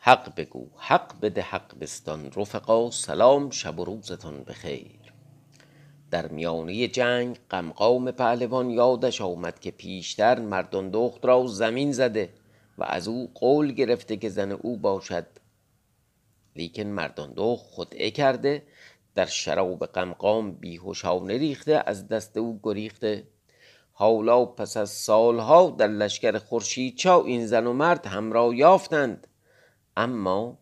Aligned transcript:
حق 0.00 0.34
بگو 0.34 0.66
حق 0.76 1.20
بده 1.20 1.42
حق 1.42 1.78
بستان 1.78 2.30
رفقا 2.36 2.90
سلام 2.90 3.50
شب 3.50 3.78
و 3.78 3.84
روزتان 3.84 4.44
بخیر. 4.44 5.00
در 6.10 6.28
میانه 6.28 6.88
جنگ 6.88 7.38
قمقام 7.50 8.10
پهلوان 8.10 8.70
یادش 8.70 9.20
آمد 9.20 9.58
که 9.60 9.70
پیشتر 9.70 10.40
مردان 10.40 10.90
دخت 10.90 11.26
را 11.26 11.46
زمین 11.46 11.92
زده 11.92 12.30
و 12.78 12.84
از 12.84 13.08
او 13.08 13.30
قول 13.34 13.72
گرفته 13.72 14.16
که 14.16 14.28
زن 14.28 14.52
او 14.52 14.76
باشد. 14.76 15.26
لیکن 16.56 16.82
مردان 16.82 17.32
دخت 17.36 17.66
خدعه 17.70 18.10
کرده 18.10 18.62
در 19.14 19.26
شراب 19.26 19.86
قمقام 19.86 20.52
بیهشانه 20.52 21.38
ریخته 21.38 21.82
از 21.86 22.08
دست 22.08 22.36
او 22.36 22.60
گریخته. 22.62 23.24
حالا 23.92 24.44
پس 24.44 24.76
از 24.76 24.90
سالها 24.90 25.70
در 25.70 25.86
لشکر 25.86 26.38
خورشیدچا 26.38 27.22
این 27.22 27.46
زن 27.46 27.66
و 27.66 27.72
مرد 27.72 28.06
هم 28.06 28.32
را 28.32 28.54
یافتند؟ 28.54 29.26
اما 29.98 30.58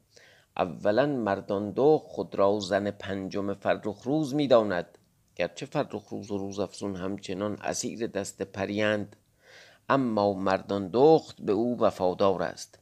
اولا 0.56 1.06
مردان 1.06 1.70
دو 1.70 1.98
خود 1.98 2.34
را 2.34 2.61
زن 2.61 2.91
پنجم 2.91 3.55
فرخ 3.55 4.02
روز 4.02 4.34
می 4.34 4.48
داند 4.48 4.87
گرچه 5.34 5.66
فرخ 5.66 6.09
روز 6.09 6.30
و 6.30 6.38
روزافزون 6.38 6.97
همچنان 6.97 7.59
اسیر 7.62 8.06
دست 8.06 8.42
پریند 8.42 9.16
اما 9.88 10.33
مردان 10.33 10.91
دخت 10.92 11.37
به 11.41 11.52
او 11.52 11.80
وفادار 11.80 12.42
است. 12.42 12.78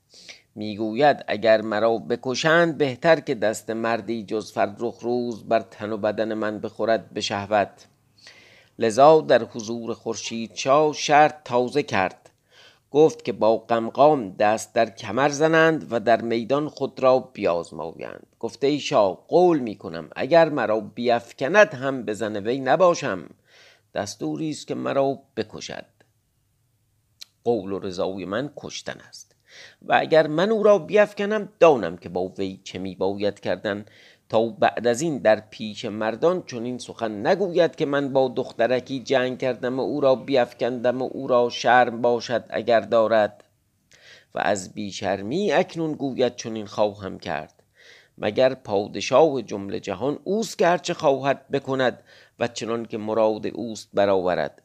می‌گوید 0.55 1.25
اگر 1.29 1.61
مرا 1.61 1.99
بکشند 1.99 2.79
بهتر 2.79 3.21
که 3.21 3.35
دست 3.35 3.71
مردی 3.71 4.25
جز 4.25 4.53
فرخ 4.53 4.99
روز 5.01 5.45
بر 5.49 5.61
تن 5.61 5.93
و 5.93 5.97
بدن 5.97 6.35
من 6.35 6.61
بخورد 6.61 7.11
به 7.11 7.21
شهوت. 7.21 7.87
لذا 8.79 9.21
در 9.21 9.45
حضور 9.45 9.95
خورشیدچا 9.95 10.93
شرط 10.93 11.35
تازه 11.45 11.83
کرد. 11.83 12.24
گفت 12.95 13.25
که 13.25 13.33
با 13.33 13.57
قمقام 13.57 14.31
دست 14.31 14.75
در 14.75 14.91
کمر 14.91 15.29
زنند 15.29 15.87
و 15.91 16.01
در 16.01 16.23
میدان 16.23 16.69
خود 16.69 17.03
را 17.03 17.19
بیازمایند 17.19 18.27
گفته 18.41 18.67
ای 18.67 18.81
شاه 18.81 19.25
قول 19.29 19.59
می 19.59 19.77
کنم 19.77 20.11
اگر 20.17 20.49
مرا 20.49 20.81
بیفکند 20.81 21.75
هم 21.75 22.03
به 22.05 22.15
زن 22.15 22.37
وی 22.37 22.61
نباشم. 22.61 23.31
دستوری 23.95 24.51
است 24.51 24.67
که 24.67 24.75
مرا 24.75 25.19
بکشد. 25.37 25.85
قول 27.45 27.73
و 27.73 27.79
رضای 27.79 28.25
من 28.25 28.51
کشتن 28.57 29.01
است. 29.09 29.37
و 29.83 29.99
اگر 30.01 30.27
من 30.27 30.51
او 30.51 30.63
را 30.63 30.79
بیفکنم 30.79 31.49
دانم 31.61 31.97
که 31.97 32.09
با 32.09 32.29
وی 32.29 32.61
چه 32.65 32.79
می 32.79 32.95
باید 32.95 33.41
کردن. 33.41 33.85
تا 34.29 34.47
بعد 34.47 34.87
از 34.87 35.01
این 35.01 35.19
در 35.19 35.41
پیش 35.51 35.85
مردان 35.85 36.43
چنین 36.47 36.79
سخن 36.79 37.27
نگوید 37.27 37.77
که 37.77 37.87
من 37.87 38.13
با 38.13 38.33
دخترکی 38.37 39.01
جنگ 39.01 39.39
کردم 39.39 39.79
و 39.79 39.83
او 39.83 40.01
را 40.01 40.15
بیفکندم 40.15 41.03
و 41.03 41.09
او 41.13 41.27
را 41.27 41.49
شرم 41.49 42.03
باشد 42.03 42.45
اگر 42.51 42.81
دارد. 42.81 43.45
و 44.35 44.39
از 44.39 44.73
بیشرمی 44.73 45.53
اکنون 45.53 45.93
گوید 45.93 46.37
چنین 46.37 46.67
خواهم 46.67 47.19
کرد. 47.19 47.63
مگر 48.19 48.55
پادشاه 48.55 49.43
جمله 49.43 49.81
جهان 49.81 50.19
اوست 50.25 50.59
که 50.59 50.67
هرچه 50.67 50.95
خواهد 50.95 51.49
بکند 51.49 52.03
و 52.39 52.49
چنان 52.49 52.85
که 52.87 52.99
مراد 52.99 53.47
اوست 53.47 53.89
برآورد. 53.95 54.64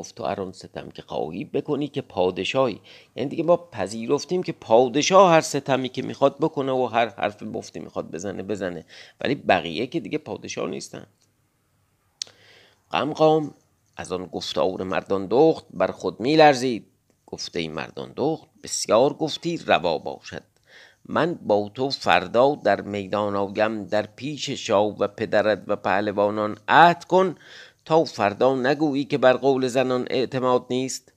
گفت 0.00 0.14
تو 0.14 0.24
هر 0.24 0.52
ستم 0.52 0.88
که 0.88 1.02
خواهی 1.02 1.44
بکنی 1.44 1.88
که 1.88 2.02
پادشاهی. 2.02 2.80
یعنی 3.16 3.30
دیگه 3.30 3.42
ما 3.42 3.56
پذیرفتیم 3.56 4.42
که 4.42 4.52
پادشاه 4.52 5.30
هر 5.32 5.40
ستمی 5.40 5.88
که 5.88 6.02
می‌خواد 6.02 6.36
بکنه 6.38 6.72
و 6.72 6.86
هر 6.86 7.08
حرف 7.08 7.42
مفتی 7.42 7.80
می‌خواد 7.80 8.10
بزنه 8.10 8.42
بزنه. 8.42 8.84
ولی 9.20 9.34
بقیه 9.34 9.86
که 9.86 10.00
دیگه 10.00 10.18
پادشاه 10.18 10.68
نیستن. 10.68 11.06
قمقام 12.90 13.54
از 13.96 14.12
آن 14.12 14.26
گفتار 14.26 14.82
مردان 14.82 15.26
دخت 15.30 15.64
بر 15.70 15.90
خود 15.90 16.20
میلرزید. 16.20 16.86
گفته 17.26 17.68
مردان 17.68 18.12
دخت 18.16 18.48
بسیار 18.62 19.12
گفتی 19.12 19.56
روا 19.56 19.98
باشد. 19.98 20.42
من 21.04 21.34
با 21.34 21.70
تو 21.74 21.90
فردا 21.90 22.54
در 22.54 22.80
میدان 22.80 23.36
آیم 23.36 23.84
در 23.84 24.06
پیش 24.06 24.50
شاه 24.50 24.96
و 24.98 25.08
پدرت 25.08 25.62
و 25.66 25.76
پهلوانان 25.76 26.56
عهد 26.68 27.04
کن. 27.04 27.34
فردا 27.98 28.54
نگویی 28.54 29.04
که 29.04 29.18
بر 29.18 29.32
قول 29.32 29.68
زنان 29.68 30.06
اعتماد 30.10 30.66
نیست؟ 30.70 31.12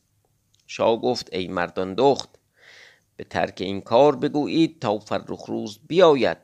شاه 0.67 1.01
گفت 1.01 1.33
ای 1.33 1.47
مردان 1.47 1.93
دخت 1.93 2.29
به 3.17 3.23
ترک 3.23 3.53
این 3.61 3.81
کار 3.81 4.15
بگویید 4.15 4.81
تا 4.81 4.99
فرخ 4.99 5.45
روز 5.45 5.79
بیاید. 5.87 6.37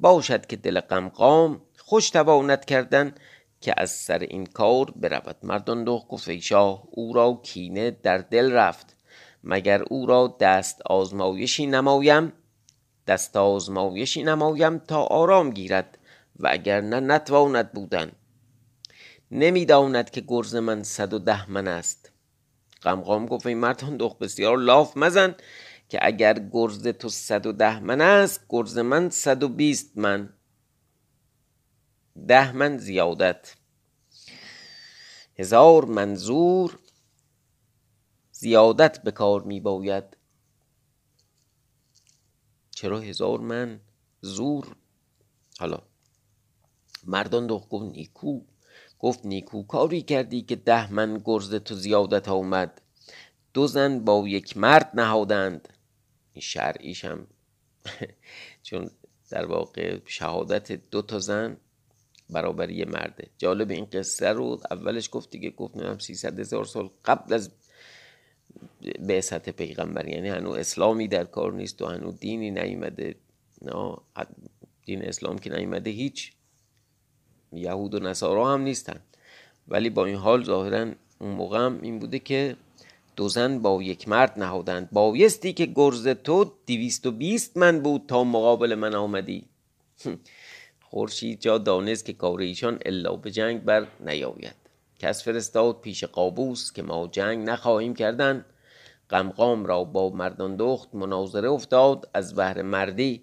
باشد 0.00 0.46
که 0.46 0.56
دل 0.56 0.80
قمقام 0.80 1.62
خوش 1.78 2.10
تواند 2.10 2.64
کردن 2.64 3.14
که 3.60 3.74
از 3.76 3.90
سر 3.90 4.18
این 4.18 4.46
کار 4.46 4.90
برود 4.90 5.36
مردان 5.42 5.84
دخت. 5.84 6.08
گفت 6.08 6.28
ای 6.28 6.40
شاه 6.40 6.82
او 6.90 7.12
را 7.12 7.40
کینه 7.42 7.90
در 7.90 8.18
دل 8.18 8.52
رفت. 8.52 8.96
مگر 9.44 9.82
او 9.82 10.06
را 10.06 10.36
دست 10.40 10.82
آزمایشی 10.82 11.66
نمایم؟ 11.66 12.32
دست 13.06 13.36
آزمایشی 13.36 14.22
نمایم 14.22 14.78
تا 14.78 15.02
آرام 15.02 15.50
گیرد 15.50 15.98
و 16.36 16.48
اگر 16.50 16.80
نه 16.80 17.00
نتواند 17.00 17.72
بودن. 17.72 18.12
نمی‌داند 19.30 20.10
که 20.10 20.20
گرز 20.20 20.56
من 20.56 20.82
صد 20.82 21.12
و 21.12 21.18
ده 21.18 21.50
من 21.50 21.68
است. 21.68 22.12
قمقام 22.82 23.26
گفت 23.26 23.46
ای 23.46 23.54
مردان 23.54 23.96
دخت 23.96 24.18
بسیار 24.18 24.58
لاف 24.58 24.96
مزن 24.96 25.34
که 25.88 25.98
اگر 26.02 26.38
گرز 26.52 26.86
تو 26.86 27.08
صد 27.08 27.46
و 27.46 27.52
ده 27.52 27.80
من 27.80 28.00
است 28.00 28.46
گرز 28.48 28.78
من 28.78 29.10
صد 29.10 29.42
و 29.42 29.48
بیست 29.48 29.98
من. 29.98 30.32
ده 32.28 32.52
من 32.52 32.78
زیادت. 32.78 33.56
هزار 35.38 35.84
منظور 35.84 36.78
زیادت 38.32 39.02
به 39.02 39.10
کار 39.10 39.42
می 39.42 39.60
باید 39.60 40.16
چرا 42.70 43.00
هزار 43.00 43.40
من 43.40 43.80
زور؟ 44.20 44.76
حالا 45.58 45.82
مردان 47.04 47.46
دخت 47.46 47.68
گفت 47.68 47.84
نیکو. 47.84 48.40
گفت 49.00 49.26
نیکو 49.26 49.62
کاری 49.62 50.02
کردی 50.02 50.42
که 50.42 50.56
ده 50.56 50.92
من 50.92 51.22
گرز 51.24 51.54
تو 51.54 51.74
زیادت 51.74 52.28
آمد. 52.28 52.80
دو 53.54 53.66
زن 53.66 53.98
با 53.98 54.28
یک 54.28 54.56
مرد 54.56 54.90
نهادند. 54.94 55.68
این 56.32 56.42
شرعیش 56.42 57.04
هم 57.04 57.26
چون 58.62 58.90
در 59.30 59.46
واقع 59.46 59.98
شهادت 60.04 60.72
دو 60.72 61.02
تا 61.02 61.18
زن 61.18 61.56
برابر 62.30 62.70
یه 62.70 62.84
مرده 62.84 63.26
جالب 63.38 63.70
این 63.70 63.84
قصه 63.84 64.28
رو 64.28 64.60
اولش 64.70 65.08
گفت 65.12 65.30
دیگه 65.30 65.50
گفت 65.50 65.76
نمیم 65.76 65.98
سیصد 65.98 66.40
هزار 66.40 66.64
سال 66.64 66.90
قبل 67.04 67.34
از 67.34 67.50
بعثت 69.00 69.50
پیغمبر. 69.50 70.08
یعنی 70.08 70.28
هنو 70.28 70.50
اسلامی 70.50 71.08
در 71.08 71.24
کار 71.24 71.52
نیست 71.52 71.82
و 71.82 71.86
هنو 71.86 72.12
دینی 72.12 72.50
نیومده 72.50 73.14
نه 73.62 73.96
دین 74.84 75.04
اسلام 75.04 75.38
که 75.38 75.50
نیومده 75.50 75.90
هیچ. 75.90 76.32
یهود 77.52 77.94
و 77.94 77.98
نصارا 77.98 78.52
هم 78.52 78.60
نیستن. 78.60 79.00
ولی 79.68 79.90
با 79.90 80.04
این 80.04 80.16
حال 80.16 80.44
ظاهرا 80.44 80.92
اون 81.18 81.30
موقع 81.30 81.58
هم 81.58 81.78
این 81.82 81.98
بوده 81.98 82.18
که 82.18 82.56
دو 83.16 83.28
زن 83.28 83.58
با 83.58 83.82
یک 83.82 84.08
مرد 84.08 84.32
نهادند. 84.36 84.88
بایستی 84.92 85.52
که 85.52 85.66
گرز 85.66 86.08
تو 86.08 86.52
دیویست 86.66 87.06
و 87.06 87.10
بیست 87.10 87.56
من 87.56 87.80
بود 87.80 88.02
تا 88.08 88.24
مقابل 88.24 88.74
من 88.74 88.94
آمدی. 88.94 89.44
خورشید 90.80 91.40
جا 91.40 91.58
دانست 91.58 92.04
که 92.04 92.12
کار 92.12 92.40
ایشان 92.40 92.78
الا 92.86 93.16
به 93.16 93.30
جنگ 93.30 93.64
بر 93.64 93.86
نیاید. 94.00 94.54
کس 94.98 95.24
فرستاد 95.24 95.80
پیش 95.80 96.04
قابوس 96.04 96.72
که 96.72 96.82
ما 96.82 97.06
جنگ 97.06 97.48
نخواهیم 97.48 97.94
کردن. 97.94 98.44
قمقام 99.08 99.66
را 99.66 99.84
با 99.84 100.10
مردان 100.10 100.56
دخت 100.56 100.94
مناظره 100.94 101.50
افتاد 101.50 102.08
از 102.14 102.34
بهر 102.34 102.62
مردی 102.62 103.22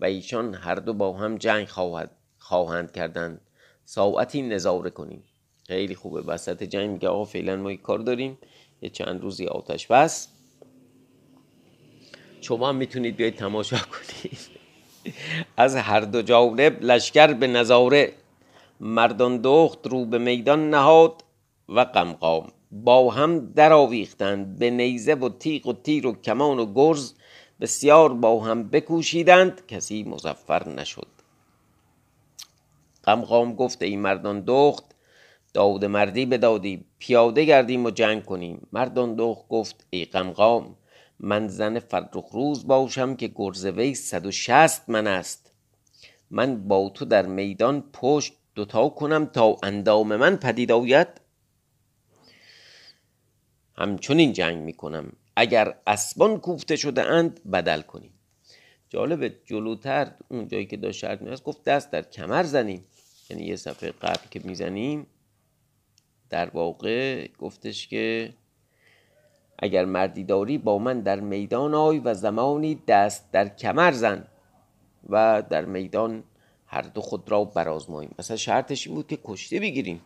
و 0.00 0.04
ایشان 0.04 0.54
هر 0.54 0.74
دو 0.74 0.94
با 0.94 1.12
هم 1.12 1.36
جنگ 1.36 1.68
خواهد 1.68 2.10
خواهند 2.38 2.92
کردند. 2.92 3.40
ساعتی 3.86 4.42
نظاره 4.42 4.90
کنیم. 4.90 5.22
خیلی 5.66 5.94
خوبه. 5.94 6.20
وسط 6.20 6.62
جنگ 6.62 6.90
میگه 6.90 7.08
آقا 7.08 7.24
فعلا 7.24 7.56
ما 7.56 7.76
کار 7.76 7.98
داریم. 7.98 8.38
یه 8.82 8.90
چند 8.90 9.22
روزی 9.22 9.46
آتش 9.46 9.86
بس. 9.86 10.28
شما 12.40 12.68
هم 12.68 12.76
می‌تونید 12.76 13.16
بیاید 13.16 13.36
تماشا 13.36 13.76
کنید. 13.76 14.38
از 15.56 15.76
هر 15.76 16.00
دو 16.00 16.22
جانب 16.22 16.82
لشکر 16.82 17.32
به 17.32 17.46
نظاره 17.46 18.12
مردان 18.80 19.40
دخت 19.42 19.86
رو 19.86 20.04
به 20.04 20.18
میدان 20.18 20.70
نهاد 20.70 21.24
و 21.68 21.80
قمقام 21.80 22.52
با 22.72 23.10
هم 23.10 23.52
درآویختند. 23.52 24.58
به 24.58 24.70
نیزه 24.70 25.14
و 25.14 25.28
تیغ 25.28 25.66
و 25.66 25.72
تیر 25.72 26.06
و 26.06 26.12
کمان 26.12 26.58
و 26.58 26.72
گرز 26.74 27.14
بسیار 27.60 28.12
با 28.12 28.40
هم 28.40 28.68
بکوشیدند. 28.68 29.66
کسی 29.66 30.02
مزفر 30.02 30.68
نشد. 30.68 31.15
قمقام 33.06 33.54
گفت 33.54 33.82
ای 33.82 33.96
مردان 33.96 34.44
دخت 34.46 34.84
داد 35.54 35.84
مردی 35.84 36.26
بدادی 36.26 36.84
پیاده 36.98 37.44
گردیم 37.44 37.84
و 37.84 37.90
جنگ 37.90 38.24
کنیم. 38.24 38.66
مردان 38.72 39.14
دخت 39.14 39.48
گفت 39.48 39.86
ای 39.90 40.04
قمقام 40.04 40.76
من 41.20 41.48
زن 41.48 41.78
فرخ 41.78 42.24
روز 42.32 42.66
باشم 42.66 43.16
که 43.16 43.32
گرز 43.34 43.66
وی 43.66 43.94
صد 43.94 44.26
و 44.26 44.30
من 44.88 45.06
است. 45.06 45.52
من 46.30 46.68
با 46.68 46.88
تو 46.88 47.04
در 47.04 47.26
میدان 47.26 47.84
پشت 47.92 48.32
دوتا 48.54 48.88
کنم 48.88 49.26
تا 49.26 49.56
اندام 49.62 50.16
من 50.16 50.36
پدید 50.36 50.72
آید. 50.72 51.08
همچنین 53.78 54.32
جنگ 54.32 54.58
می‌کنم 54.58 55.12
اگر 55.36 55.76
اسبان 55.86 56.40
کوفته 56.40 56.76
شده 56.76 57.02
اند 57.02 57.50
بدل 57.50 57.80
کنیم. 57.80 58.12
جالبه 58.88 59.34
جلوتر 59.44 60.12
اون 60.28 60.48
جایی 60.48 60.66
که 60.66 60.76
داشت 60.76 60.98
شرط 60.98 61.42
گفت 61.42 61.64
دست 61.64 61.90
در 61.90 62.02
کمر 62.02 62.42
زنیم. 62.42 62.84
یعنی 63.30 63.44
یه 63.44 63.56
صفحه 63.56 63.90
قبل 63.90 64.28
که 64.30 64.40
می‌زنیم 64.44 65.06
در 66.30 66.50
واقع 66.50 67.28
گفتش 67.38 67.88
که 67.88 68.32
اگر 69.58 69.84
مردی 69.84 70.24
داری 70.24 70.58
با 70.58 70.78
من 70.78 71.00
در 71.00 71.20
میدان 71.20 71.74
آی 71.74 71.98
و 71.98 72.14
زمانی 72.14 72.82
دست 72.88 73.32
در 73.32 73.48
کمر 73.48 73.92
زن 73.92 74.26
و 75.08 75.42
در 75.50 75.64
میدان 75.64 76.24
هر 76.66 76.82
دو 76.82 77.00
خود 77.00 77.30
را 77.30 77.44
برازماییم 77.44 78.14
مثلا 78.18 78.36
شرطش 78.36 78.86
این 78.86 78.96
بود 78.96 79.06
که 79.06 79.18
کشته 79.24 79.60
بگیریم. 79.60 80.00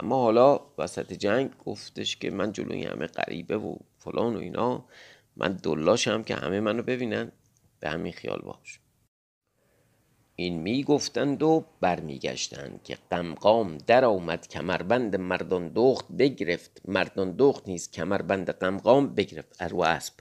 اما 0.00 0.16
حالا 0.22 0.60
وسط 0.78 1.12
جنگ 1.12 1.50
گفتش 1.66 2.16
که 2.16 2.30
من 2.30 2.52
جلوی 2.52 2.84
همه 2.84 3.06
غریبه 3.06 3.56
و 3.56 3.76
فلان 3.98 4.36
و 4.36 4.38
اینا 4.38 4.84
من 5.36 5.52
دلاشم 5.52 6.22
که 6.22 6.34
همه 6.34 6.60
منو 6.60 6.82
ببینن 6.82 7.32
به 7.80 7.90
همین 7.90 8.12
خیال 8.12 8.40
باش. 8.40 8.80
این 10.40 10.58
می 10.58 10.84
گفتند 10.84 11.42
و 11.42 11.64
برمیگشتند 11.80 12.80
که 12.84 12.96
قمقام 13.10 13.78
در 13.78 14.04
آمد 14.04 14.48
کمربند 14.48 15.16
مردان 15.16 15.68
دخت 15.68 16.08
بگرفت. 16.18 16.80
مردان 16.84 17.34
دخت 17.38 17.68
نیز 17.68 17.90
کمربند 17.90 18.50
قمقام 18.50 19.14
بگرفت. 19.14 19.56
ارو 19.60 19.80
اسب. 19.82 20.14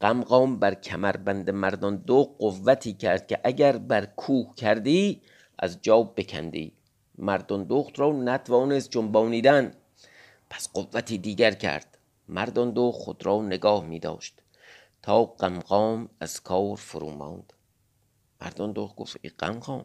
قمقام 0.00 0.58
بر 0.58 0.74
کمربند 0.74 1.50
مردان 1.50 1.96
دو 1.96 2.24
قوتی 2.24 2.92
کرد 2.92 3.26
که 3.26 3.40
اگر 3.44 3.78
بر 3.78 4.06
کوه 4.06 4.54
کردی 4.54 5.22
از 5.58 5.82
جا 5.82 6.02
بکندی. 6.02 6.72
مردان 7.18 7.64
دخت 7.64 8.00
را 8.00 8.12
نتوانست 8.12 8.90
جنبانیدن. 8.90 9.74
پس 10.50 10.68
قوتی 10.72 11.18
دیگر 11.18 11.50
کرد. 11.50 11.98
مردان 12.28 12.70
دو 12.70 12.92
خود 12.92 13.26
را 13.26 13.42
نگاه 13.42 13.84
می 13.84 13.98
داشت 13.98 14.42
تا 15.02 15.24
قمقام 15.24 16.08
از 16.20 16.42
کار 16.42 16.76
فرو 16.76 17.10
ماند. 17.10 17.52
مردان 18.40 18.72
گفت 18.72 19.16
ای 19.22 19.30
قمقام 19.38 19.82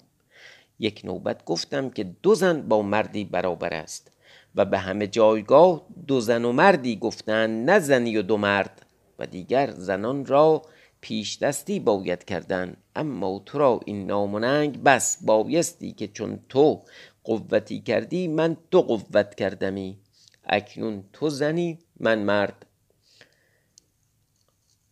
یک 0.80 1.02
نوبت 1.04 1.46
گفتم 1.46 1.90
که 1.90 2.04
دو 2.04 2.36
زن 2.36 2.62
با 2.62 2.82
مردی 2.82 3.24
برابر 3.24 3.74
است 3.74 4.12
و 4.56 4.66
به 4.66 4.78
همه 4.78 5.08
جایگاه 5.08 5.88
دو 6.08 6.20
زن 6.20 6.46
و 6.46 6.52
مردی 6.52 6.96
گفتند 6.96 7.70
نه 7.70 7.80
زنی 7.80 8.18
و 8.18 8.22
دو 8.22 8.38
مرد. 8.38 8.86
و 9.20 9.26
دیگر 9.26 9.72
زنان 9.72 10.26
را 10.26 10.62
پیش 11.02 11.38
دستی 11.38 11.80
باید 11.80 12.24
کردن. 12.24 12.78
اما 12.96 13.42
تو 13.46 13.58
را 13.58 13.80
این 13.86 14.06
ناموننگ 14.06 14.84
بس 14.84 15.24
بایستی 15.26 15.92
که 15.92 16.08
چون 16.08 16.40
تو 16.50 16.82
قوتی 17.24 17.80
کردی 17.80 18.28
من 18.28 18.58
دو 18.72 18.82
قوت 18.82 19.36
کردمی. 19.36 19.98
اکنون 20.44 21.04
تو 21.14 21.30
زنی 21.30 21.80
من 22.00 22.20
مرد. 22.20 22.66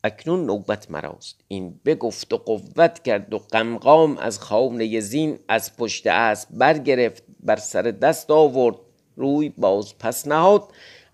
اکنون 0.04 0.46
نوبت 0.46 0.92
مراست. 0.92 1.42
این 1.48 1.80
بگفت 1.86 2.34
و 2.34 2.38
قوت 2.38 3.04
کرد 3.04 3.34
و 3.34 3.38
قمقام 3.38 4.18
از 4.18 4.40
خانه 4.40 5.00
زین 5.00 5.40
از 5.48 5.78
پشت 5.78 6.08
اسب 6.08 6.50
برگرفت 6.52 7.24
بر 7.40 7.56
سر 7.56 7.82
دست 7.82 8.32
آورد. 8.32 8.76
روی 9.16 9.50
باز 9.50 9.98
پس 9.98 10.28
نهاد. 10.28 10.64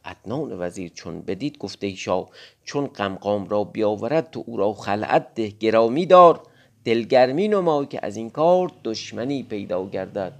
عدنان 0.06 0.60
وزیر 0.60 0.92
چون 0.94 1.22
بدید 1.22 1.58
گفته 1.58 1.88
ایشا 1.88 2.26
چون 2.64 2.88
قمقام 2.88 3.48
را 3.48 3.64
بیاورد 3.64 4.32
تو 4.32 4.44
او 4.48 4.58
را 4.58 4.74
خلعت 4.74 5.34
ده 5.36 5.48
گرامی 5.48 6.06
دار. 6.06 6.42
دلگرمی 6.86 7.48
نما 7.48 7.86
که 7.86 8.00
از 8.06 8.18
این 8.18 8.30
کار 8.30 8.72
دشمنی 8.84 9.44
پیدا 9.44 9.86
گردد. 9.86 10.34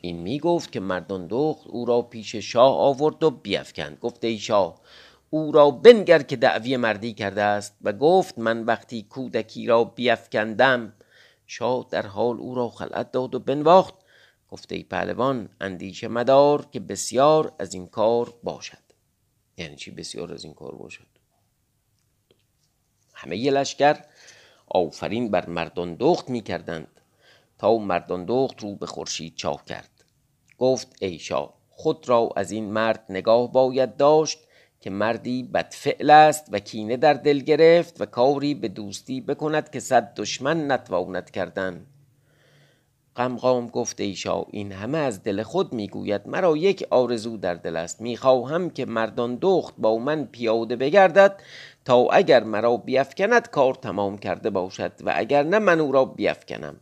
این 0.00 0.16
می 0.16 0.38
گفت 0.38 0.72
که 0.72 0.80
مردان 0.80 1.26
دخت 1.30 1.66
او 1.66 1.84
را 1.84 2.02
پیش 2.02 2.36
شاه 2.36 2.76
آورد 2.76 3.22
و 3.22 3.30
بیفکند. 3.30 3.98
گفته 4.00 4.26
ای 4.26 4.38
شاه 4.38 4.80
او 5.34 5.52
را 5.52 5.70
بنگر 5.70 6.22
که 6.22 6.36
دعوی 6.36 6.76
مردی 6.76 7.12
کرده 7.12 7.42
است 7.42 7.76
و 7.82 7.92
گفت 7.92 8.38
من 8.38 8.64
وقتی 8.64 9.02
کودکی 9.02 9.66
را 9.66 9.84
بیفکندم. 9.84 10.92
شاه 11.46 11.86
در 11.90 12.06
حال 12.06 12.36
او 12.36 12.54
را 12.54 12.68
خلعت 12.68 13.12
داد 13.12 13.34
و 13.34 13.38
بنواخت. 13.38 13.94
گفته 14.50 14.74
ای 14.74 14.82
پهلوان 14.82 15.48
اندیشه 15.60 16.08
مدار 16.08 16.66
که 16.72 16.80
بسیار 16.80 17.52
از 17.58 17.74
این 17.74 17.86
کار 17.86 18.34
باشد. 18.42 18.82
یعنی 19.56 19.76
چی 19.76 19.90
بسیار 19.90 20.32
از 20.32 20.44
این 20.44 20.54
کار 20.54 20.74
باشد؟ 20.74 21.06
همه 23.14 23.36
ی 23.36 23.50
لشکر 23.50 24.04
آفرین 24.66 25.30
بر 25.30 25.46
مردان 25.46 25.94
دخت 25.94 26.30
می 26.30 26.40
کردند. 26.40 27.00
تا 27.58 27.76
مردان 27.78 28.24
دخت 28.24 28.62
رو 28.62 28.74
به 28.74 28.86
خورشید 28.86 29.36
چاه 29.36 29.64
کرد. 29.64 30.04
گفت 30.58 30.96
ای 31.00 31.18
شاه 31.18 31.54
خود 31.70 32.08
را 32.08 32.30
از 32.36 32.50
این 32.50 32.72
مرد 32.72 33.04
نگاه 33.08 33.52
باید 33.52 33.96
داشت 33.96 34.38
که 34.82 34.90
مردی 34.90 35.42
بدفعل 35.42 36.10
است 36.10 36.48
و 36.52 36.58
کینه 36.58 36.96
در 36.96 37.14
دل 37.14 37.38
گرفت 37.38 38.00
و 38.00 38.06
کاری 38.06 38.54
به 38.54 38.68
دوستی 38.68 39.20
بکند 39.20 39.70
که 39.70 39.80
صد 39.80 40.14
دشمن 40.14 40.72
نتواند 40.72 41.30
کردن. 41.30 41.86
قمقام 43.14 43.66
گفت 43.66 44.00
ای 44.00 44.14
شاه 44.14 44.46
این 44.50 44.72
همه 44.72 44.98
از 44.98 45.22
دل 45.22 45.42
خود 45.42 45.72
می‌گوید 45.72 46.20
مرا 46.26 46.56
یک 46.56 46.86
آرزو 46.90 47.36
در 47.36 47.54
دل 47.54 47.76
است. 47.76 48.00
می‌خواهم 48.00 48.70
که 48.70 48.86
مردان 48.86 49.38
دخت 49.40 49.74
با 49.78 49.98
من 49.98 50.24
پیاده 50.24 50.76
بگردد 50.76 51.42
تا 51.84 52.06
اگر 52.12 52.44
مرا 52.44 52.76
بیفکند 52.76 53.50
کار 53.50 53.74
تمام 53.74 54.18
کرده 54.18 54.50
باشد 54.50 54.92
و 55.04 55.12
اگر 55.16 55.42
نه 55.42 55.58
من 55.58 55.80
او 55.80 55.92
را 55.92 56.04
بیفکنم. 56.04 56.76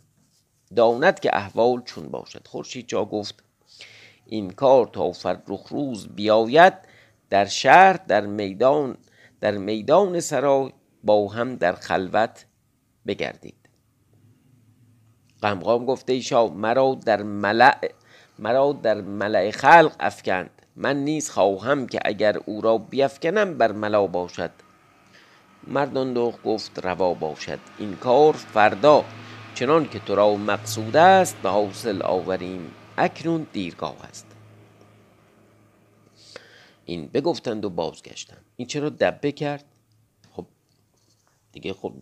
داند 0.77 1.21
که 1.21 1.37
احوال 1.37 1.83
چون 1.85 2.09
باشد. 2.09 2.47
خورشید 2.47 2.89
جا 2.89 3.05
گفت 3.05 3.45
این 4.27 4.51
کار 4.51 4.87
تا 4.87 5.13
فرخ 5.13 5.69
روز 5.69 6.09
بیاید. 6.09 6.90
در 7.31 7.45
شهر 7.45 7.93
در 7.93 8.27
میدان 8.27 8.97
در 9.41 9.57
میدان 9.57 10.21
سرای 10.21 10.73
با 11.05 11.29
هم 11.29 11.57
در 11.57 11.73
خلوت 11.73 12.47
بگردید. 13.07 13.69
قمقام 15.43 15.85
گفته 15.85 16.13
ای 16.13 16.23
شاه 16.23 16.53
مرا 16.55 16.99
در 17.07 17.23
ملع 17.23 17.91
مرا 18.39 18.73
در 18.73 19.01
ملع 19.01 19.51
خلق 19.51 19.93
افکند. 20.01 20.51
من 20.77 20.97
نیز 20.97 21.31
خواهم 21.31 21.87
که 21.87 22.01
اگر 22.05 22.37
او 22.47 22.61
را 22.61 22.79
بیفکنم 22.79 23.59
بر 23.59 23.73
ملا 23.73 24.07
باشد. 24.07 24.51
مردان 25.67 26.13
دخت 26.15 26.43
گفت 26.43 26.87
روا 26.87 27.15
باشد. 27.15 27.59
این 27.79 27.97
کار 27.97 28.33
فردا 28.33 29.05
چنان 29.55 29.89
که 29.89 29.99
تو 29.99 30.15
را 30.15 30.35
مقصود 30.35 30.97
است 30.97 31.37
به 31.43 31.49
حاصل 31.49 32.03
آوریم 32.03 32.75
اکنون 32.99 33.47
دیرگاه 33.53 33.97
است. 34.09 34.27
این 36.91 37.07
بگفتند 37.07 37.65
و 37.65 37.71
بازگشتند. 37.71 38.45
این 38.57 38.69
چرا 38.69 38.89
دبه 38.89 39.33
کرد؟ 39.33 39.65
خب 40.33 40.47
دیگه 41.53 41.73
خب 41.73 41.93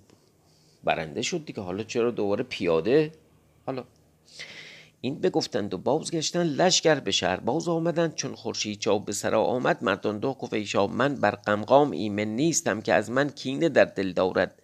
برنده 0.85 1.23
شد 1.23 1.45
دیگه. 1.45 1.63
حالا 1.63 1.83
چرا 1.83 2.11
دوباره 2.11 2.45
پیاده؟ 2.45 3.13
حالا 3.67 3.85
این 5.01 5.21
بگفتند 5.21 5.75
و 5.75 5.79
بازگشتن 5.79 6.43
لشکر 6.43 7.01
به 7.01 7.11
شهر 7.11 7.41
باز 7.41 7.69
آمدند. 7.69 8.15
چون 8.15 8.35
خورشید 8.35 8.79
چاو 8.79 9.01
به 9.01 9.13
سرا 9.13 9.45
آمد 9.45 9.85
مردان 9.85 10.19
دو 10.19 10.35
گفت 10.35 10.77
من 10.77 11.15
بر 11.15 11.31
قمقام 11.31 11.91
ایمن 11.91 12.25
نیستم 12.25 12.81
که 12.81 12.95
از 12.95 13.11
من 13.11 13.31
کینه 13.31 13.69
در 13.69 13.85
دل 13.85 14.13
دارد. 14.13 14.63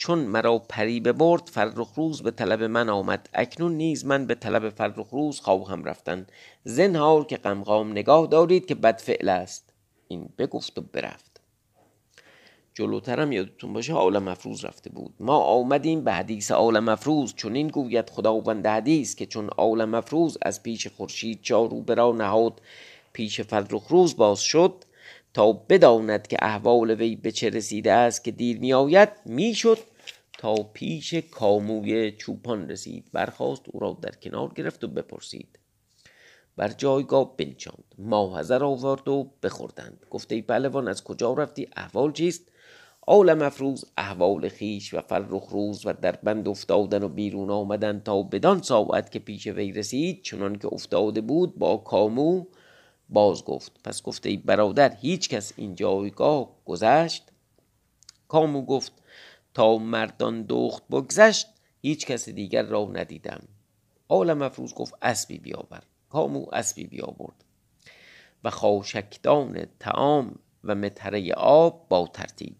چون 0.00 0.18
مرا 0.18 0.58
پری 0.58 1.00
ببرد 1.00 1.48
فرخ 1.52 1.92
روز 1.96 2.22
به 2.22 2.30
طلب 2.30 2.62
من 2.62 2.88
آمد. 2.88 3.28
اکنون 3.34 3.72
نیز 3.72 4.04
من 4.04 4.26
به 4.26 4.34
طلب 4.34 4.68
فرخ 4.68 5.08
روز 5.10 5.40
خواهم 5.40 5.84
رفتن. 5.84 6.26
زنهار 6.64 7.24
که 7.24 7.36
قمقام 7.36 7.90
نگاه 7.90 8.26
دارید 8.26 8.66
که 8.66 8.74
بدفعل 8.74 9.28
است. 9.28 9.72
این 10.08 10.28
بگفت 10.38 10.78
و 10.78 10.82
برفت. 10.92 11.40
جلوترم 12.74 13.32
یادتون 13.32 13.72
باشه 13.72 13.92
عالم 13.92 14.28
افروز 14.28 14.64
رفته 14.64 14.90
بود. 14.90 15.14
ما 15.20 15.38
آمدیم 15.38 16.04
به 16.04 16.12
حدیث 16.12 16.50
عالم 16.50 16.88
افروز. 16.88 17.34
چون 17.34 17.54
این 17.54 17.68
گوید 17.68 18.10
خداوند 18.10 18.66
حدیث 18.66 19.14
که 19.14 19.26
چون 19.26 19.48
عالم 19.48 19.94
افروز 19.94 20.38
از 20.42 20.62
پیش 20.62 20.86
خورشید 20.86 21.42
چارو 21.42 21.80
برا 21.80 22.12
نهاد 22.12 22.60
پیش 23.12 23.40
فرخ 23.40 23.86
روز 23.88 24.16
باز 24.16 24.40
شد 24.40 24.84
تا 25.34 25.52
بداند 25.52 26.26
که 26.26 26.36
احوال 26.42 26.90
وی 26.90 27.16
به 27.16 27.32
چه 27.32 27.50
رسیده 27.50 27.92
است 27.92 28.24
که 28.24 28.30
دیر 28.30 28.58
می 28.58 28.72
آید 28.72 29.08
می 29.26 29.54
شد 29.54 29.78
تا 30.40 30.54
پیش 30.54 31.14
کاموی 31.14 32.12
چوپان 32.12 32.68
رسید. 32.68 33.04
برخواست 33.12 33.62
او 33.66 33.80
را 33.80 33.98
در 34.02 34.10
کنار 34.10 34.52
گرفت 34.54 34.84
و 34.84 34.88
بپرسید. 34.88 35.58
بر 36.56 36.68
جایگاه 36.68 37.36
بنشاند. 37.36 37.94
ماهزر 37.98 38.64
آورد 38.64 39.08
و 39.08 39.30
بخوردند. 39.42 40.06
گفته 40.10 40.34
ای 40.34 40.42
پهلوان 40.42 40.88
از 40.88 41.04
کجا 41.04 41.32
رفتی؟ 41.32 41.68
احوال 41.76 42.12
چیست؟ 42.12 42.42
عالم 43.06 43.42
افروز 43.42 43.84
احوال 43.96 44.48
خیش 44.48 44.94
و 44.94 45.00
فرخ 45.00 45.48
روز 45.50 45.86
و 45.86 45.92
در 45.92 46.12
بند 46.12 46.48
افتادن 46.48 47.02
و 47.02 47.08
بیرون 47.08 47.50
آمدن 47.50 48.00
تا 48.00 48.22
بدان 48.22 48.62
ساعت 48.62 49.12
که 49.12 49.18
پیش 49.18 49.46
وی 49.46 49.72
رسید 49.72 50.22
چنان 50.22 50.58
که 50.58 50.68
افتاده 50.72 51.20
بود 51.20 51.58
با 51.58 51.76
کامو 51.76 52.44
باز 53.08 53.44
گفت. 53.44 53.72
پس 53.84 54.02
گفته 54.02 54.28
ای 54.28 54.36
برادر 54.36 54.96
هیچ 55.00 55.28
کس 55.28 55.52
این 55.56 55.74
جایگاه 55.74 56.56
گذشت؟ 56.64 57.32
کامو 58.28 58.62
گفت 58.62 58.99
تا 59.54 59.78
مردان 59.78 60.42
دخت 60.48 60.82
بگذشت 60.88 61.46
هیچ 61.82 62.06
کس 62.06 62.28
دیگر 62.28 62.62
را 62.62 62.90
ندیدم. 62.92 63.42
عالم 64.08 64.42
افروز 64.42 64.74
گفت 64.74 64.94
اسبی 65.02 65.38
بیاور. 65.38 65.82
کامو 66.08 66.46
اسبی 66.52 66.86
بیاورد. 66.86 67.44
و 68.44 68.50
خاشکدان 68.50 69.66
تعام 69.80 70.38
و 70.64 70.74
متره 70.74 71.32
آب 71.32 71.86
با 71.88 72.06
ترتیب. 72.06 72.56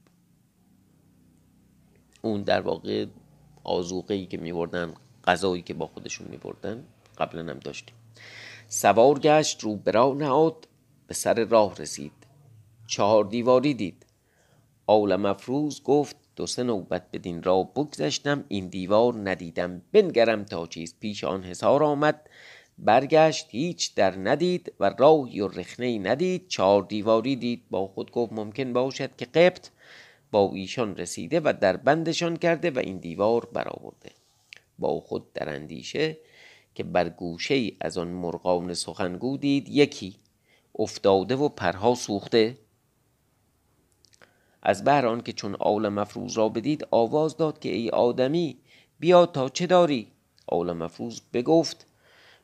اون 2.22 2.42
در 2.42 2.60
واقع 2.60 3.06
آزوقه 3.64 4.14
ای 4.14 4.26
که 4.26 4.38
میبردن 4.38 4.94
غذایی 5.24 5.62
که 5.62 5.74
با 5.74 5.86
خودشون 5.86 6.28
میبردن 6.28 6.84
قبلا 7.18 7.52
هم 7.52 7.58
داشتیم. 7.58 7.94
سوار 8.68 9.18
گشت 9.18 9.60
رو 9.60 9.76
برا 9.76 10.14
نهاد 10.14 10.68
به 11.06 11.14
سر 11.14 11.44
راه 11.44 11.76
رسید. 11.76 12.12
چهار 12.86 13.24
دیواری 13.24 13.74
دید. 13.74 14.06
آول 14.86 15.16
مفروز 15.16 15.82
گفت 15.82 16.16
دو 16.40 16.46
سه 16.46 16.62
نوبت 16.62 17.02
بدین 17.12 17.42
را 17.42 17.62
بگذشتم 17.62 18.44
این 18.48 18.68
دیوار 18.68 19.30
ندیدم 19.30 19.82
بنگرم 19.92 20.44
تا 20.44 20.66
چیز 20.66 20.94
پیش 21.00 21.24
آن 21.24 21.42
حسار 21.42 21.82
آمد. 21.84 22.30
برگشت 22.78 23.46
هیچ 23.50 23.94
در 23.94 24.18
ندید 24.18 24.72
و 24.80 24.94
راهی 24.98 25.40
و 25.40 25.48
رخنه 25.48 25.98
ندید. 25.98 26.48
چهار 26.48 26.82
دیواری 26.82 27.36
دید 27.36 27.62
با 27.70 27.86
خود 27.86 28.10
گفت 28.10 28.32
ممکن 28.32 28.72
باشد 28.72 29.16
که 29.16 29.24
قبط 29.24 29.68
با 30.30 30.50
ایشان 30.54 30.96
رسیده 30.96 31.40
و 31.40 31.52
در 31.60 31.76
بندشان 31.76 32.36
کرده 32.36 32.70
و 32.70 32.78
این 32.78 32.98
دیوار 32.98 33.48
برآورده. 33.52 34.10
با 34.78 35.00
خود 35.00 35.32
در 35.32 35.54
اندیشه 35.54 36.18
که 36.74 36.82
بر 36.82 37.08
گوشه 37.08 37.72
از 37.80 37.98
آن 37.98 38.08
مرغان 38.08 38.74
سخنگو 38.74 39.36
دید 39.36 39.68
یکی 39.68 40.16
افتاده 40.78 41.36
و 41.36 41.48
پرها 41.48 41.94
سوخته. 41.94 42.56
از 44.62 44.84
بهر 44.84 45.20
که 45.20 45.32
چون 45.32 45.56
آول 45.58 45.88
مفروز 45.88 46.32
را 46.32 46.48
بدید 46.48 46.86
آواز 46.90 47.36
داد 47.36 47.58
که 47.58 47.68
ای 47.68 47.90
آدمی 47.90 48.56
بیا 49.00 49.26
تا 49.26 49.48
چه 49.48 49.66
داری؟ 49.66 50.12
آول 50.46 50.72
مفروز 50.72 51.22
بگفت 51.32 51.86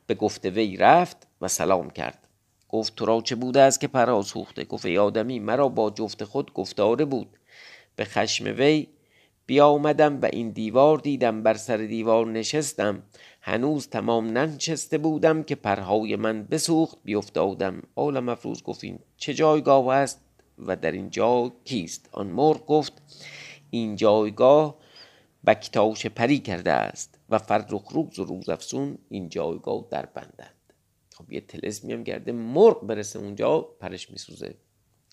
به 0.07 0.15
گفت 0.15 0.45
وی 0.45 0.77
رفت 0.77 1.27
و 1.41 1.47
سلام 1.47 1.89
کرد. 1.89 2.27
گفت 2.69 2.95
تو 2.95 3.05
را 3.05 3.21
چه 3.21 3.35
بوده 3.35 3.61
است 3.61 3.81
که 3.81 3.87
پرها 3.87 4.21
سوخته؟ 4.21 4.63
گفت 4.63 4.85
ای 4.85 4.97
آدمی 4.97 5.39
مرا 5.39 5.69
با 5.69 5.89
جفت 5.89 6.23
خود 6.23 6.53
گفتاره 6.53 7.05
بود. 7.05 7.27
به 7.95 8.05
خشم 8.05 8.45
وی 8.57 8.87
بیامدم 9.45 10.21
و 10.21 10.25
این 10.25 10.49
دیوار 10.49 10.97
دیدم 10.97 11.43
بر 11.43 11.53
سر 11.53 11.77
دیوار 11.77 12.27
نشستم. 12.27 13.03
هنوز 13.41 13.87
تمام 13.89 14.27
ننشسته 14.27 14.97
بودم 14.97 15.43
که 15.43 15.55
پرهای 15.55 16.15
من 16.15 16.43
بسوخت 16.43 16.97
بیفتادم. 17.03 17.83
آل 17.95 18.19
مفروض 18.19 18.63
گفت 18.63 18.83
این 18.83 18.99
چه 19.17 19.33
جایگاه 19.33 19.89
است؟ 19.89 20.26
و 20.57 20.75
در 20.75 20.91
این 20.91 21.09
جا 21.09 21.53
کیست؟ 21.65 22.09
آن 22.11 22.27
مرغ 22.27 22.65
گفت 22.65 22.93
این 23.69 23.95
جایگاه 23.95 24.77
بکتاش 25.45 26.05
پری 26.05 26.39
کرده 26.39 26.71
است 26.71 27.19
و 27.29 27.37
فرخ 27.37 27.87
روز 27.91 28.19
و 28.19 28.23
روز 28.23 28.49
افسون 28.49 28.97
این 29.09 29.29
جایگاه 29.29 29.87
در 29.89 30.05
بندند 30.05 30.73
خب 31.17 31.31
یه 31.31 31.41
تلسمی 31.41 31.93
هم 31.93 32.03
گرده 32.03 32.31
مرغ 32.31 32.87
برسه 32.87 33.19
اونجا 33.19 33.61
پرش 33.61 34.11
میسوزه. 34.11 34.55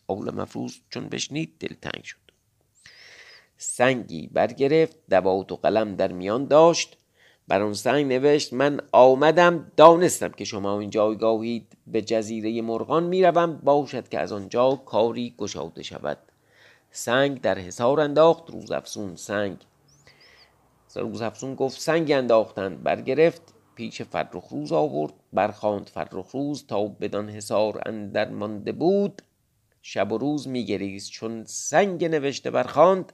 اول 0.07 0.35
مفروض 0.35 0.75
چون 0.91 1.09
بشنید 1.09 1.59
دلتنگ 1.61 2.05
شد. 2.05 2.19
سنگی 3.57 4.27
برگرفت 4.27 4.97
دوات 5.11 5.53
و 5.53 5.57
قلم 5.57 5.97
در 5.97 6.13
میان 6.13 6.47
داشت 6.47 6.97
بر 7.49 7.63
اون 7.63 7.75
سنگ 7.75 8.07
نوشت 8.07 8.53
من 8.53 8.81
آمدم 8.93 9.73
دانستم 9.77 10.29
که 10.29 10.45
شما 10.45 10.81
این 10.81 10.91
جایگاهید 10.91 11.77
به 11.87 12.03
جزیره 12.03 12.63
مرغان 12.63 13.05
می‌روم 13.05 13.57
باشد 13.57 14.09
که 14.09 14.19
از 14.19 14.33
آنجا 14.33 14.83
کاری 14.87 15.35
گشاده 15.39 15.83
شود. 15.83 16.19
سنگ 16.91 17.41
در 17.41 17.59
حصار 17.59 18.01
انداخت 18.01 18.51
روز 18.51 18.71
افسون 18.71 19.17
سنگ. 19.17 19.57
روز 20.97 21.23
افسون 21.23 21.55
گفت 21.55 21.81
سنگ 21.81 22.13
انداختند 22.13 22.83
برگرفت 22.83 23.43
پیش 23.75 24.03
فرخ 24.03 24.49
روز 24.49 24.73
آورد 24.73 25.13
برخاند 25.33 25.91
فرخ 25.95 26.31
روز 26.31 26.67
تا 26.67 26.87
بدان 26.87 27.31
حصار 27.31 27.83
اندر 27.87 28.31
مانده 28.31 28.73
بود. 28.73 29.23
شب 29.83 30.13
و 30.13 30.19
روز 30.19 30.49
میگریست 30.49 31.11
چون 31.11 31.45
سنگ 31.45 32.05
نوشته 32.05 32.51
برخاند 32.51 33.13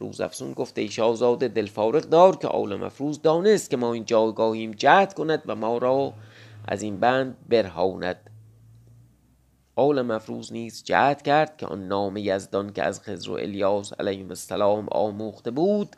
روز 0.00 0.20
افسون 0.20 0.52
گفت 0.52 0.78
ای 0.78 0.88
شاهزاده 0.88 1.48
دلفارق 1.48 2.02
دار 2.02 2.36
که 2.36 2.48
آل 2.48 2.76
مفروز 2.76 3.22
دانست 3.22 3.70
که 3.70 3.76
ما 3.76 3.92
این 3.92 4.04
جایگاهیم 4.04 4.70
جهد 4.70 5.14
کند 5.14 5.42
و 5.46 5.56
ما 5.56 5.78
را 5.78 6.12
از 6.68 6.82
این 6.82 7.00
بند 7.00 7.36
برهاند. 7.48 8.30
آل 9.76 10.02
مفروز 10.02 10.52
نیز 10.52 10.84
جهد 10.84 11.22
کرد 11.22 11.56
که 11.56 11.66
آن 11.66 11.88
نام 11.88 12.16
یزدان 12.16 12.72
که 12.72 12.82
از 12.82 13.00
خضر 13.00 13.30
و 13.30 13.32
الیاس 13.32 13.92
علیهم 13.92 14.28
السلام 14.28 14.88
آموخته 14.88 15.50
بود 15.50 15.96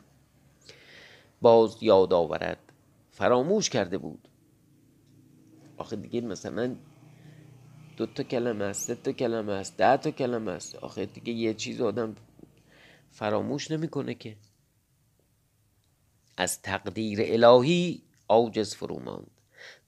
باز 1.41 1.77
یاد 1.81 2.13
آورد. 2.13 2.59
فراموش 3.11 3.69
کرده 3.69 3.97
بود. 3.97 4.27
آخه 5.77 5.95
دیگه 5.95 6.21
مثلا 6.21 6.75
دو 7.97 8.05
تا 8.05 8.23
کلمه 8.23 8.65
است 8.65 8.87
سه 8.87 8.95
تا 8.95 9.11
کلمه 9.11 9.53
است 9.53 9.77
ده 9.77 9.97
تا 9.97 10.11
کلمه 10.11 10.51
است. 10.51 10.75
آخه 10.75 11.05
دیگه 11.05 11.33
یه 11.33 11.53
چیز 11.53 11.81
آدم 11.81 12.15
فراموش 13.13 13.71
نمی‌کنه 13.71 14.13
که. 14.13 14.35
از 16.37 16.61
تقدیر 16.61 17.19
الهی 17.21 18.03
عاجز 18.29 18.75
فرو 18.75 18.99
ماند. 18.99 19.31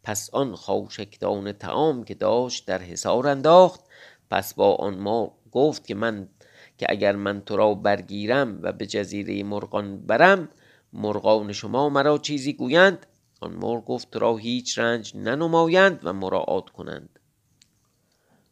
پس 0.04 0.30
آن 0.34 0.56
خاشکدان 0.56 1.52
تعام 1.52 2.04
که 2.04 2.14
داشت 2.14 2.68
در 2.68 2.82
حصار 2.82 3.28
انداخت. 3.28 3.82
پس 4.30 4.54
با 4.54 4.76
آن 4.76 5.00
ما 5.00 5.38
گفت 5.52 5.88
که 5.88 5.96
من 5.96 6.30
که 6.78 6.86
اگر 6.90 7.16
من 7.16 7.42
تو 7.42 7.58
را 7.58 7.74
برگیرم 7.74 8.60
و 8.62 8.72
به 8.72 8.86
جزیره 8.86 9.44
مرغان 9.44 10.06
برم 10.06 10.50
مرغان 10.94 11.52
شما 11.52 11.90
مرا 11.90 12.18
چیزی 12.18 12.54
گویند؟ 12.54 13.06
آن 13.42 13.52
مرغ 13.52 13.86
گفت 13.86 14.12
تو 14.12 14.20
را 14.20 14.38
هیچ 14.38 14.80
رنج 14.80 15.16
ننمایند 15.16 16.00
و 16.04 16.14
مراعات 16.14 16.70
کنند. 16.70 17.20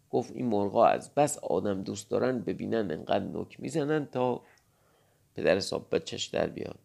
گفت 0.10 0.32
این 0.32 0.46
مرغا 0.46 0.86
از 0.86 1.13
بس 1.13 1.38
آدم 1.38 1.84
دوست 1.84 2.10
دارن 2.10 2.39
ببینن 2.39 2.92
انقدر 2.92 3.25
نک 3.25 3.60
می‌زنن 3.60 4.06
تا 4.06 4.42
پدر 5.36 5.56
حساب 5.56 5.96
بچش 5.96 6.25
در 6.25 6.48
بیاد. 6.48 6.80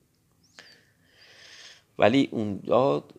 ولی 1.99 2.29
اون 2.33 2.57
داد 2.57 3.15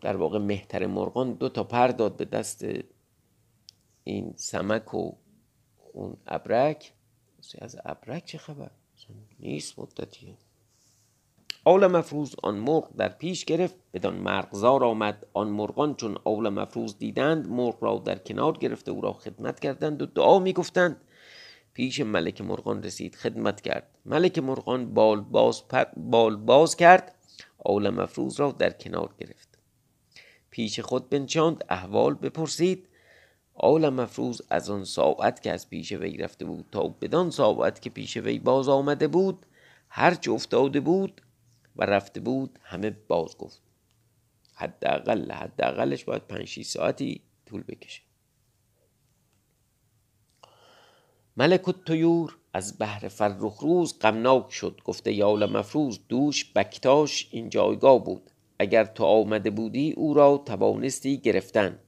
در 0.00 0.16
واقع 0.16 0.38
مهتر 0.38 0.86
مرغان 0.86 1.32
دو 1.32 1.48
تا 1.48 1.64
پر 1.64 1.88
داد 1.88 2.16
به 2.16 2.24
دست 2.24 2.64
این 4.04 4.34
سمک 4.36 4.94
و 4.94 5.12
اون 5.92 6.16
ابرک. 6.26 6.92
از 7.58 7.76
ابرک 7.84 8.24
چه 8.24 8.38
خبر؟ 8.38 8.70
نیست 9.40 9.78
مدتیه 9.78 10.36
آول 11.64 11.86
مفروض 11.86 12.34
آن 12.42 12.54
مرغ 12.54 12.88
در 12.96 13.08
پیش 13.08 13.44
گرفت. 13.44 13.74
بدان 13.94 14.14
مرغزار 14.14 14.84
آمد. 14.84 15.26
آن 15.32 15.48
مرغان 15.48 15.94
چون 15.94 16.18
آول 16.24 16.48
مفروض 16.48 16.98
دیدند 16.98 17.48
مرغ 17.48 17.84
را 17.84 17.98
در 17.98 18.18
کنار 18.18 18.58
گرفته 18.58 18.90
او 18.90 19.00
را 19.00 19.12
خدمت 19.12 19.60
کردند 19.60 20.02
و 20.02 20.06
دعا 20.06 20.38
می‌گفتند. 20.38 20.96
پیش 21.74 22.00
ملک 22.00 22.40
مرغان 22.40 22.82
رسید 22.82 23.14
خدمت 23.14 23.60
کرد. 23.60 23.98
ملک 24.04 24.38
مرغان 24.38 24.94
بال 24.94 25.20
باز, 25.20 25.62
بال 25.96 26.36
باز 26.36 26.76
کرد 26.76 27.14
آول 27.58 27.90
مفروض 27.90 28.40
را 28.40 28.52
در 28.52 28.70
کنار 28.70 29.14
گرفت. 29.18 29.58
پیش 30.50 30.80
خود 30.80 31.10
بنشاند 31.10 31.64
احوال 31.68 32.14
بپرسید. 32.14 32.88
آول 33.54 33.88
مفروض 33.88 34.42
از 34.50 34.70
آن 34.70 34.84
ساعت 34.84 35.42
که 35.42 35.52
از 35.52 35.70
پیش 35.70 35.92
وی 35.92 36.16
رفته 36.16 36.44
بود 36.44 36.66
تا 36.72 36.88
بدان 36.88 37.30
ساعت 37.30 37.82
که 37.82 37.90
پیش 37.90 38.16
وی 38.16 38.38
باز 38.38 38.68
آمده 38.68 39.08
بود 39.08 39.46
هر 39.88 40.14
چه 40.14 40.30
افتاده 40.30 40.80
بود 40.80 41.22
و 41.76 41.86
رفته 41.86 42.20
بود 42.20 42.58
همه 42.62 42.90
باز 42.90 43.36
گفت. 43.38 43.62
حداقل 44.54 45.32
حداقلش 45.32 46.04
باید 46.04 46.26
پنج 46.26 46.44
6 46.44 46.66
ساعتی 46.66 47.20
طول 47.46 47.62
بکشه. 47.68 48.02
ملک 51.36 51.68
الطیور 51.68 52.36
از 52.52 52.78
بهر 52.78 53.08
فرخ 53.08 53.58
روز 53.58 53.98
غمناک 53.98 54.52
شد 54.52 54.80
گفته 54.84 55.12
یال 55.12 55.56
مفروز 55.56 56.00
دوش 56.08 56.52
بکتاش 56.54 57.28
این 57.30 57.48
جایگاه 57.48 58.04
بود. 58.04 58.30
اگر 58.58 58.84
تو 58.84 59.04
آمده 59.04 59.50
بودی 59.50 59.92
او 59.92 60.14
را 60.14 60.42
توانستی 60.46 61.18
گرفتن. 61.18 61.78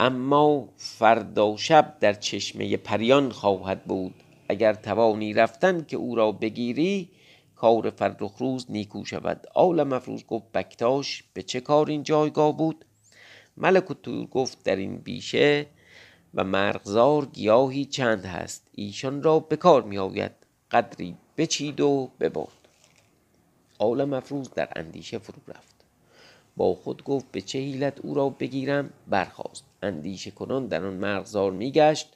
اما 0.00 0.68
فردا 0.76 1.56
شب 1.56 1.96
در 2.00 2.12
چشمه 2.12 2.76
پریان 2.76 3.30
خواهد 3.30 3.84
بود. 3.84 4.14
اگر 4.48 4.74
توانی 4.74 5.32
رفتن 5.32 5.84
که 5.84 5.96
او 5.96 6.14
را 6.14 6.32
بگیری 6.32 7.10
کار 7.56 7.90
فرخ 7.90 8.36
روز 8.38 8.66
نیکو 8.68 9.04
شود. 9.04 9.46
آل 9.54 9.82
مفروز 9.82 10.26
گفت 10.26 10.52
بکتاش 10.52 11.24
به 11.34 11.42
چه 11.42 11.60
کار 11.60 11.90
این 11.90 12.02
جایگاه 12.02 12.56
بود؟ 12.56 12.84
ملک 13.56 13.90
الطیور 13.90 14.26
گفت 14.26 14.62
در 14.62 14.76
این 14.76 14.96
بیشه 14.96 15.66
و 16.34 16.44
مرغزار 16.44 17.26
گیاهی 17.26 17.84
چند 17.84 18.24
هست. 18.24 18.66
ایشان 18.74 19.22
را 19.22 19.38
به 19.38 19.56
کار 19.56 19.82
می 19.82 19.98
آید 19.98 20.32
قدری 20.70 21.16
بچید 21.36 21.80
و 21.80 22.10
ببرد. 22.20 22.48
آل 23.78 24.04
مفروض 24.04 24.50
در 24.50 24.68
اندیشه 24.76 25.18
فرو 25.18 25.40
رفت. 25.48 25.74
با 26.56 26.74
خود 26.74 27.04
گفت 27.04 27.26
به 27.32 27.40
چه 27.40 27.58
حیلت 27.58 28.00
او 28.00 28.14
را 28.14 28.28
بگیرم؟ 28.28 28.90
برخاست. 29.08 29.64
اندیشه 29.82 30.30
کنان 30.30 30.66
در 30.66 30.86
آن 30.86 30.94
مرغزار 30.94 31.52
میگشت. 31.52 32.08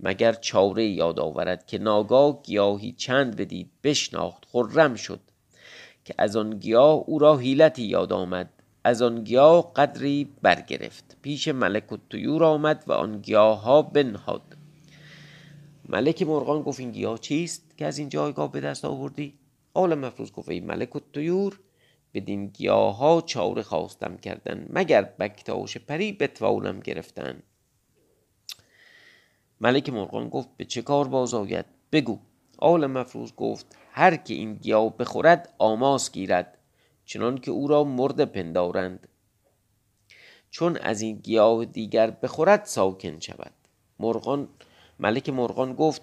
مگر 0.00 0.32
چاره 0.32 0.86
یاد 0.86 1.20
آورد 1.20 1.66
که 1.66 1.78
ناگاه 1.78 2.42
گیاهی 2.42 2.92
چند 2.92 3.36
بدید؟ 3.36 3.70
بشناخت. 3.84 4.44
خرم 4.52 4.94
شد. 4.94 5.20
که 6.04 6.14
از 6.18 6.36
آن 6.36 6.58
گیاه 6.58 7.04
او 7.06 7.18
را 7.18 7.36
حیلتی 7.36 7.82
یاد 7.82 8.12
آمد. 8.12 8.50
از 8.86 9.02
آن 9.02 9.24
گیاه 9.24 9.72
قدری 9.74 10.28
برگرفت. 10.42 11.16
پیش 11.22 11.48
ملک 11.48 11.92
و 11.92 11.96
طیور 12.10 12.44
آمد 12.44 12.84
و 12.86 12.92
آن 12.92 13.20
گیاه 13.20 13.62
ها 13.62 13.82
بنهاد. 13.82 14.56
ملک 15.88 16.22
مرغان 16.22 16.62
گفت 16.62 16.80
این 16.80 16.90
گیاه 16.90 17.18
چیست 17.18 17.76
که 17.76 17.86
از 17.86 17.98
این 17.98 18.08
جایگاه 18.08 18.52
به 18.52 18.60
دست 18.60 18.84
آوردی؟ 18.84 19.38
آل 19.74 19.94
مفروض 19.94 20.32
گفت 20.32 20.48
ای 20.48 20.60
ملک 20.60 20.96
و 20.96 21.00
تویور 21.12 21.60
بدین 22.14 22.46
گیاه 22.46 22.96
ها 22.96 23.20
چاره 23.20 23.62
خواستم 23.62 24.16
کردن 24.16 24.66
مگر 24.70 25.02
بکتاش 25.02 25.76
پری 25.78 26.12
بتوانم 26.12 26.80
گرفتن؟ 26.80 27.42
ملک 29.60 29.90
مرغان 29.90 30.28
گفت 30.28 30.48
به 30.56 30.64
چه 30.64 30.82
کار 30.82 31.08
باز 31.08 31.34
آید؟ 31.34 31.66
بگو. 31.92 32.18
آل 32.58 32.86
مفروض 32.86 33.32
گفت 33.32 33.76
هر 33.90 34.16
که 34.16 34.34
این 34.34 34.54
گیاه 34.54 34.96
بخورد 34.96 35.54
آماس 35.58 36.12
گیرد. 36.12 36.55
چنان 37.06 37.38
که 37.38 37.50
او 37.50 37.68
را 37.68 37.84
مرد 37.84 38.24
پندارند. 38.24 39.08
چون 40.50 40.76
از 40.76 41.00
این 41.00 41.16
گیاه 41.16 41.64
دیگر 41.64 42.10
بخورد 42.10 42.64
ساکن 42.64 43.20
شود. 43.20 43.52
مرغان 43.98 44.48
ملک 44.98 45.28
مرغان 45.28 45.74
گفت 45.74 46.02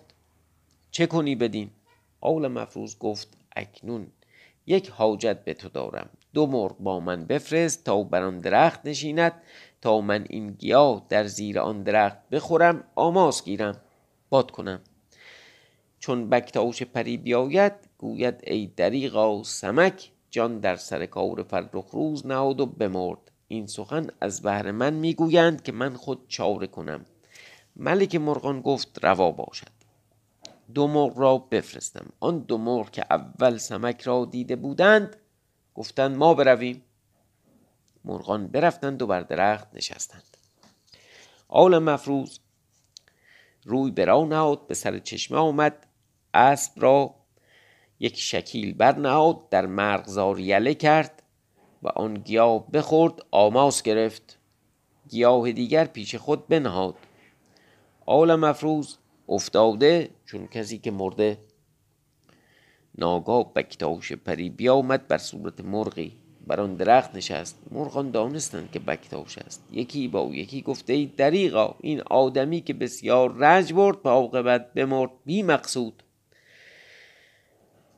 چه 0.92 1.08
کنی 1.08 1.36
بدین؟ 1.36 1.70
آل 2.22 2.48
مفروض 2.48 2.98
گفت 2.98 3.38
اکنون 3.56 4.08
یک 4.66 4.90
حاجت 4.90 5.44
به 5.44 5.54
تو 5.54 5.70
دارم. 5.70 6.10
دو 6.34 6.48
مرغ 6.48 6.78
با 6.78 7.00
من 7.00 7.26
بفرست 7.26 7.84
تا 7.84 8.04
بر 8.04 8.24
آن 8.24 8.40
درخت 8.40 8.86
نشیند. 8.86 9.42
تا 9.82 10.02
من 10.02 10.26
این 10.30 10.52
گیاه 10.52 11.06
در 11.10 11.28
زیر 11.28 11.60
آن 11.60 11.84
درخت 11.84 12.30
بخورم 12.32 12.84
آماس 12.96 13.44
گیرم 13.44 13.82
باد 14.30 14.52
کنم. 14.52 14.82
چون 16.00 16.30
بکتاش 16.30 16.84
پری 16.84 17.18
بیاید 17.18 17.74
گوید 17.98 18.42
ای 18.44 18.68
دریغا 18.68 19.44
سمک 19.44 20.13
جان 20.34 20.60
در 20.60 20.76
سر 20.76 21.06
کار 21.06 21.44
فرخ 21.44 21.86
روز 21.92 22.26
نهاد 22.26 22.60
و 22.60 22.66
بمرد. 22.66 23.32
این 23.48 23.68
سخن 23.68 24.08
از 24.22 24.42
بهر 24.42 24.72
من 24.72 24.94
می‌گویند 24.94 25.64
که 25.64 25.72
من 25.72 25.94
خود 25.94 26.28
چاره 26.28 26.68
کنم. 26.68 27.06
ملک 27.76 28.16
مرغان 28.16 28.62
گفت 28.62 29.06
روا 29.06 29.32
باشد. 29.32 29.68
دو 30.74 30.88
مرغ 30.88 31.20
را 31.20 31.38
بفرستم. 31.38 32.06
آن 32.20 32.40
دو 32.40 32.58
مرغ 32.58 32.92
که 32.92 33.06
اول 33.10 33.58
سمک 33.58 34.02
را 34.02 34.26
دیده 34.26 34.56
بودند 34.56 35.16
گفتند 35.76 36.18
ما 36.18 36.34
برویم. 36.34 36.84
مرغان 38.06 38.48
برفتند 38.48 39.02
و 39.02 39.08
بر 39.08 39.22
درخت 39.22 39.68
نشستند. 39.74 40.38
آل 41.48 41.80
مفروض 41.80 42.40
روی 43.66 43.92
برا 43.92 44.26
نهاد 44.26 44.68
به 44.68 44.74
سر 44.74 45.00
چشمه 45.00 45.38
آمد. 45.38 45.88
اسب 46.34 46.72
را 46.76 47.16
یک 48.00 48.20
شکیل 48.20 48.74
برنهاد 48.74 49.50
در 49.50 49.66
مرغزار 49.66 50.40
یله 50.40 50.74
کرد 50.74 51.24
و 51.84 51.88
آن 51.88 52.14
گیاه 52.14 52.72
بخورد 52.72 53.14
آماس 53.32 53.82
گرفت. 53.82 54.40
گیاه 55.10 55.52
دیگر 55.52 55.86
پیش 55.86 56.16
خود 56.16 56.48
بنهاد. 56.48 56.96
آل 58.06 58.36
مفروض 58.36 58.96
افتاده 59.30 60.10
چون 60.26 60.48
کسی 60.48 60.78
که 60.78 60.92
مرده. 60.92 61.38
ناگاه 62.98 63.54
بکتاش 63.54 64.12
پری 64.12 64.50
بیامد 64.50 65.08
بر 65.08 65.18
صورت 65.18 65.62
مرغی. 65.62 66.18
بر 66.48 66.62
آن 66.62 66.76
درخت 66.76 67.16
نشست. 67.16 67.60
مرغان 67.72 68.12
دانستند 68.12 68.72
که 68.72 68.80
بکتاش 68.80 69.38
است. 69.38 69.64
یکی 69.72 70.08
با 70.08 70.30
یکی 70.34 70.62
گفته 70.62 70.94
ای 70.94 71.06
دریغا 71.06 71.76
این 71.82 72.02
آدمی 72.02 72.62
که 72.62 72.74
بسیار 72.74 73.34
رنج 73.34 73.74
برد 73.74 74.04
به 74.04 74.10
عاقبت 74.10 74.74
بمرد. 74.74 75.12
بی 75.26 75.44
مقصود. 75.44 76.03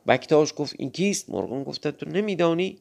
بکتاش 0.08 0.52
گفت 0.56 0.74
این 0.78 0.90
کیست؟ 0.90 1.30
مرغان 1.30 1.64
گفتند 1.64 1.96
تو 1.96 2.08
نمیدانی. 2.08 2.78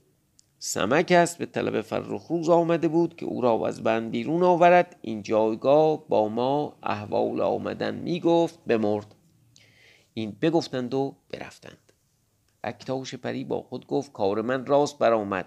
سمک 0.60 1.12
است 1.12 1.38
به 1.38 1.46
طلب 1.46 1.82
فرخ 1.82 2.28
روز 2.28 2.50
آمده 2.50 2.88
بود 2.88 3.16
که 3.16 3.26
او 3.26 3.42
را 3.42 3.68
از 3.68 3.84
بند 3.84 4.12
بیرون 4.12 4.44
آورد. 4.44 4.96
این 5.02 5.22
جایگاه 5.22 6.08
با 6.08 6.30
ما 6.30 6.78
احوال 6.84 7.42
آمدن 7.42 7.96
می‌گفت 7.96 8.60
بمرد. 8.68 9.16
این 10.14 10.38
بگفتند 10.42 10.94
و 10.94 11.16
برفتند. 11.30 11.92
اکتاش 12.64 13.16
پری 13.16 13.44
با 13.44 13.62
خود 13.62 13.88
گفت 13.88 14.12
کار 14.12 14.42
من 14.42 14.66
راست 14.66 15.00
برآمد 15.00 15.46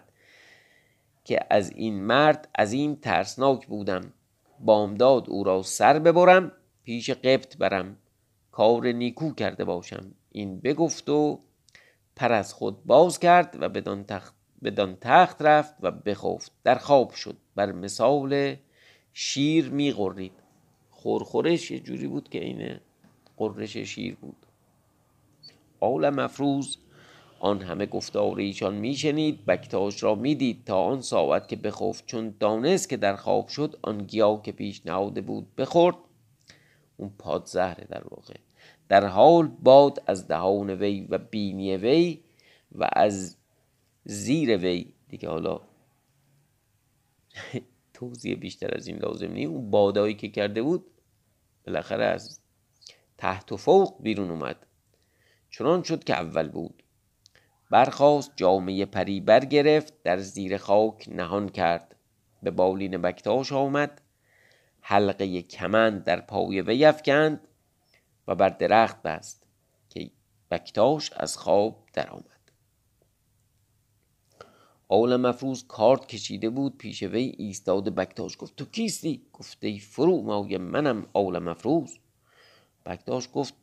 که 1.24 1.40
از 1.50 1.70
این 1.70 2.00
مرد 2.00 2.48
از 2.54 2.72
این 2.72 2.96
ترسناک 2.96 3.66
بودم. 3.66 4.12
بامداد 4.60 5.30
او 5.30 5.44
را 5.44 5.62
سر 5.62 5.98
ببرم 5.98 6.52
پیش 6.84 7.10
قبط 7.10 7.56
برم. 7.56 7.96
کار 8.52 8.86
نیکو 8.86 9.34
کرده 9.34 9.64
باشم. 9.64 10.14
این 10.32 10.60
بگفت 10.60 11.08
و 11.08 11.40
پر 12.18 12.32
از 12.32 12.54
خود 12.54 12.84
باز 12.84 13.18
کرد 13.18 13.56
و 13.60 13.68
بدان 13.68 14.04
تخت 14.04 14.34
بدان 14.64 14.96
تخت 15.00 15.42
رفت 15.42 15.74
و 15.80 15.90
بخفت. 15.90 16.52
در 16.64 16.74
خواب 16.74 17.10
شد. 17.10 17.36
بر 17.54 17.72
مثال 17.72 18.56
شیر 19.12 19.70
میغرید. 19.70 20.32
خورخورش 20.90 21.70
یه 21.70 21.80
جوری 21.80 22.06
بود 22.06 22.28
که 22.28 22.44
اینه 22.44 22.80
قررش 23.36 23.76
شیر 23.76 24.14
بود. 24.14 24.36
آل 25.80 26.10
مفروض 26.10 26.76
آن 27.40 27.62
همه 27.62 27.86
گفتار 27.86 28.38
ایشان 28.38 28.74
میشنید. 28.74 29.46
بکتاش 29.46 30.02
را 30.02 30.14
می‌دید 30.14 30.64
تا 30.64 30.82
آن 30.82 31.00
ساعت 31.00 31.48
که 31.48 31.56
بخفت. 31.56 32.06
چون 32.06 32.34
دانست 32.40 32.88
که 32.88 32.96
در 32.96 33.16
خواب 33.16 33.48
شد 33.48 33.78
آن 33.82 33.98
گیاه 33.98 34.42
که 34.42 34.52
پیش 34.52 34.86
نهاده 34.86 35.20
بود 35.20 35.54
بخورد. 35.56 35.96
اون 36.96 37.10
پادزهره 37.18 37.86
در 37.90 38.02
واقع. 38.04 38.34
در 38.88 39.06
حال 39.06 39.46
باد 39.46 40.02
از 40.06 40.28
دهان 40.28 40.70
وی 40.70 41.06
و 41.10 41.18
بینی 41.18 41.76
وی 41.76 42.20
و 42.72 42.88
از 42.92 43.36
زیر 44.04 44.56
وی 44.56 44.94
دیگه 45.08 45.28
حالا 45.28 45.60
توضیح 47.94 48.34
بیشتر 48.34 48.74
از 48.76 48.86
این 48.86 48.98
لازم 48.98 49.32
نیست. 49.32 49.50
اون 49.50 49.70
بادایی 49.70 50.14
که 50.14 50.28
کرده 50.28 50.62
بود 50.62 50.86
بالاخره 51.66 52.04
از 52.04 52.40
تحت 53.18 53.52
و 53.52 53.56
فوق 53.56 54.02
بیرون 54.02 54.30
اومد. 54.30 54.66
چنان 55.50 55.82
شد 55.82 56.04
که 56.04 56.14
اول 56.14 56.48
بود. 56.48 56.82
برخواست 57.70 58.32
جامعه 58.36 58.84
پری 58.84 59.20
برگرفت 59.20 60.02
در 60.02 60.18
زیر 60.18 60.56
خاک 60.56 61.08
نهان 61.12 61.48
کرد. 61.48 61.94
به 62.42 62.50
بالین 62.50 63.02
بکتاش 63.02 63.52
آمد. 63.52 64.00
حلقه 64.80 65.42
کمند 65.42 66.04
در 66.04 66.20
پای 66.20 66.60
وی 66.60 66.84
افکند. 66.84 67.48
و 68.28 68.34
بر 68.34 68.48
درخت 68.48 69.02
بست 69.02 69.46
که 69.88 70.10
بکتاش 70.50 71.12
از 71.12 71.36
خواب 71.36 71.84
درآمد. 71.92 72.24
آول 74.88 75.16
مفروض 75.16 75.64
کارت 75.64 76.06
کشیده 76.06 76.50
بود 76.50 76.78
پیش 76.78 77.02
وی 77.02 77.34
ایستاده 77.38 77.90
بکتاش. 77.90 78.36
گفت 78.38 78.56
تو 78.56 78.64
کیستی؟ 78.64 79.22
گفته 79.32 79.78
فرو 79.78 80.22
مای 80.22 80.58
منم 80.58 81.06
آول 81.12 81.38
مفروض. 81.38 81.90
بکتاش 82.86 83.28
گفت 83.32 83.54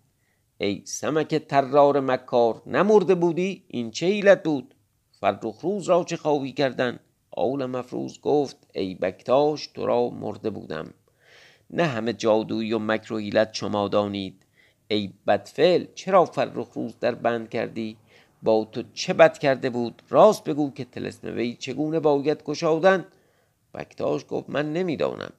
ای 0.57 0.81
سمک 0.85 1.35
ترار 1.35 1.99
مکار 1.99 2.61
نمرده 2.65 3.15
بودی؟ 3.15 3.63
این 3.67 3.91
چه 3.91 4.05
حیلت 4.05 4.43
بود؟ 4.43 4.75
فرخ 5.11 5.59
روز 5.61 5.89
را 5.89 6.03
چه 6.03 6.17
خواهی 6.17 6.51
کردن؟ 6.51 6.99
آول 7.31 7.65
مفروض 7.65 8.19
گفت 8.19 8.57
ای 8.73 8.95
بکتاش 8.95 9.67
تو 9.67 9.85
را 9.85 10.09
مرده 10.09 10.49
بودم. 10.49 10.93
نه 11.69 11.83
همه 11.83 12.13
جادویی 12.13 12.73
و 12.73 12.79
مکر 12.79 13.13
و 13.13 13.17
حیلت 13.17 13.53
شما 13.53 13.87
دانید. 13.87 14.44
ای 14.87 15.13
بدفعل 15.27 15.85
چرا 15.95 16.25
فرخ 16.25 16.73
روز 16.73 16.99
در 16.99 17.15
بند 17.15 17.49
کردی؟ 17.49 17.97
با 18.43 18.67
تو 18.71 18.83
چه 18.93 19.13
بد 19.13 19.37
کرده 19.37 19.69
بود؟ 19.69 20.01
راست 20.09 20.43
بگو 20.43 20.71
که 20.71 20.85
تلسم 20.85 21.35
وی 21.35 21.55
چگونه 21.55 21.99
باید 21.99 22.43
گشادن؟ 22.43 23.05
بکتاش 23.73 24.25
گفت 24.29 24.49
من 24.49 24.73
نمی‌دانم. 24.73 25.33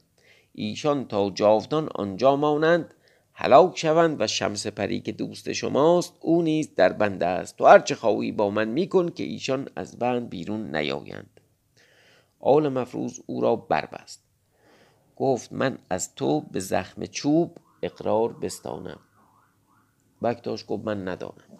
ایشان 0.52 1.08
تا 1.08 1.30
جاودان 1.30 1.88
آنجا 1.94 2.36
مانند 2.36 2.94
هلاک 3.32 3.78
شوند 3.78 4.20
و 4.20 4.26
شمس 4.26 4.66
پری 4.66 5.00
که 5.00 5.12
دوست 5.12 5.52
شماست 5.52 6.14
او 6.20 6.42
نیز 6.42 6.74
در 6.74 6.92
بند 6.92 7.22
است. 7.22 7.56
تو 7.56 7.66
هرچه 7.66 7.94
خواهی 7.94 8.32
با 8.32 8.50
من 8.50 8.68
میکن 8.68 9.08
که 9.08 9.24
ایشان 9.24 9.68
از 9.76 9.98
بند 9.98 10.30
بیرون 10.30 10.76
نیایند. 10.76 11.40
آل 12.40 12.68
مفروض 12.68 13.20
او 13.26 13.40
را 13.40 13.56
بربست. 13.56 14.22
گفت 15.16 15.52
من 15.52 15.78
از 15.90 16.14
تو 16.14 16.40
به 16.40 16.60
زخم 16.60 17.06
چوب 17.06 17.58
اقرار 17.82 18.32
بستانم. 18.32 18.98
بکتاش 20.26 20.64
گفت 20.68 20.84
من 20.84 21.08
ندانم. 21.08 21.58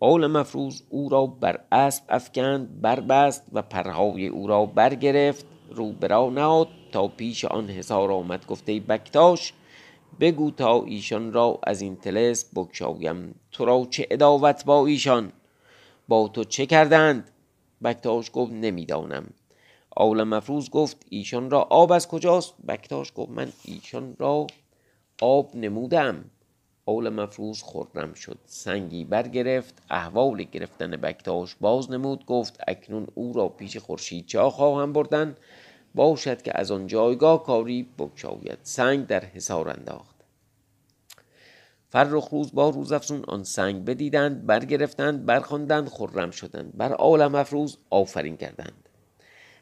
آل 0.00 0.26
مفروض 0.26 0.82
او 0.88 1.08
را 1.08 1.26
بر 1.26 1.64
اسب 1.72 2.04
افکند 2.08 2.80
بربست 2.80 3.42
و 3.52 3.62
پرهای 3.62 4.26
او 4.26 4.46
را 4.46 4.66
برگرفت 4.66 5.46
رو 5.70 5.92
برا 5.92 6.30
نهاد 6.30 6.68
تا 6.92 7.08
پیش 7.08 7.44
آن 7.44 7.70
حصار 7.70 8.12
آمد. 8.12 8.46
گفته 8.46 8.80
بکتاش 8.80 9.52
بگو 10.20 10.50
تا 10.50 10.84
ایشان 10.84 11.32
را 11.32 11.58
از 11.62 11.80
این 11.80 11.96
تلس 11.96 12.54
بگشایم. 12.54 13.34
تو 13.52 13.64
را 13.64 13.86
چه 13.90 14.06
اداوت 14.10 14.64
با 14.64 14.86
ایشان؟ 14.86 15.32
با 16.08 16.28
تو 16.28 16.44
چه 16.44 16.66
کردند؟ 16.66 17.30
بکتاش 17.84 18.30
گفت 18.32 18.52
نمی‌دانم. 18.52 19.26
آل 19.96 20.22
مفروض 20.22 20.70
گفت 20.70 21.06
ایشان 21.10 21.50
را 21.50 21.60
آب 21.60 21.92
از 21.92 22.08
کجاست؟ 22.08 22.54
بکتاش 22.68 23.12
گفت 23.14 23.30
من 23.30 23.52
ایشان 23.64 24.16
را 24.18 24.46
آب 25.24 25.56
نمودم. 25.56 26.24
اول 26.84 27.08
مفروض 27.08 27.62
خورم 27.62 28.14
شد. 28.14 28.38
سنگی 28.44 29.04
برگرفت. 29.04 29.82
احوال 29.90 30.42
گرفتن 30.42 30.90
بکتاش 30.90 31.54
باز 31.60 31.90
نمود. 31.90 32.26
گفت 32.26 32.60
اکنون 32.68 33.06
او 33.14 33.32
را 33.32 33.48
پیش 33.48 33.76
خورشید 33.76 34.26
چا 34.26 34.50
خواهم 34.50 34.92
بردن. 34.92 35.36
باشد 35.94 36.42
که 36.42 36.58
از 36.58 36.70
آن 36.70 36.86
جایگاه 36.86 37.42
کاری 37.42 37.82
بگشاید. 37.98 38.58
سنگ 38.62 39.06
در 39.06 39.24
حصار 39.24 39.68
انداخت. 39.68 40.16
فرخ 41.88 42.28
روز 42.28 42.52
با 42.52 42.70
روز 42.70 42.92
افزون 42.92 43.24
آن 43.28 43.44
سنگ 43.44 43.84
بدیدند 43.84 44.46
برگرفتند 44.46 45.26
برخواندند 45.26 45.88
خرم 45.88 46.30
شدند. 46.30 46.76
بر 46.76 46.92
عالم 46.92 47.34
افروز 47.34 47.78
آفرین 47.90 48.36
کردند. 48.36 48.88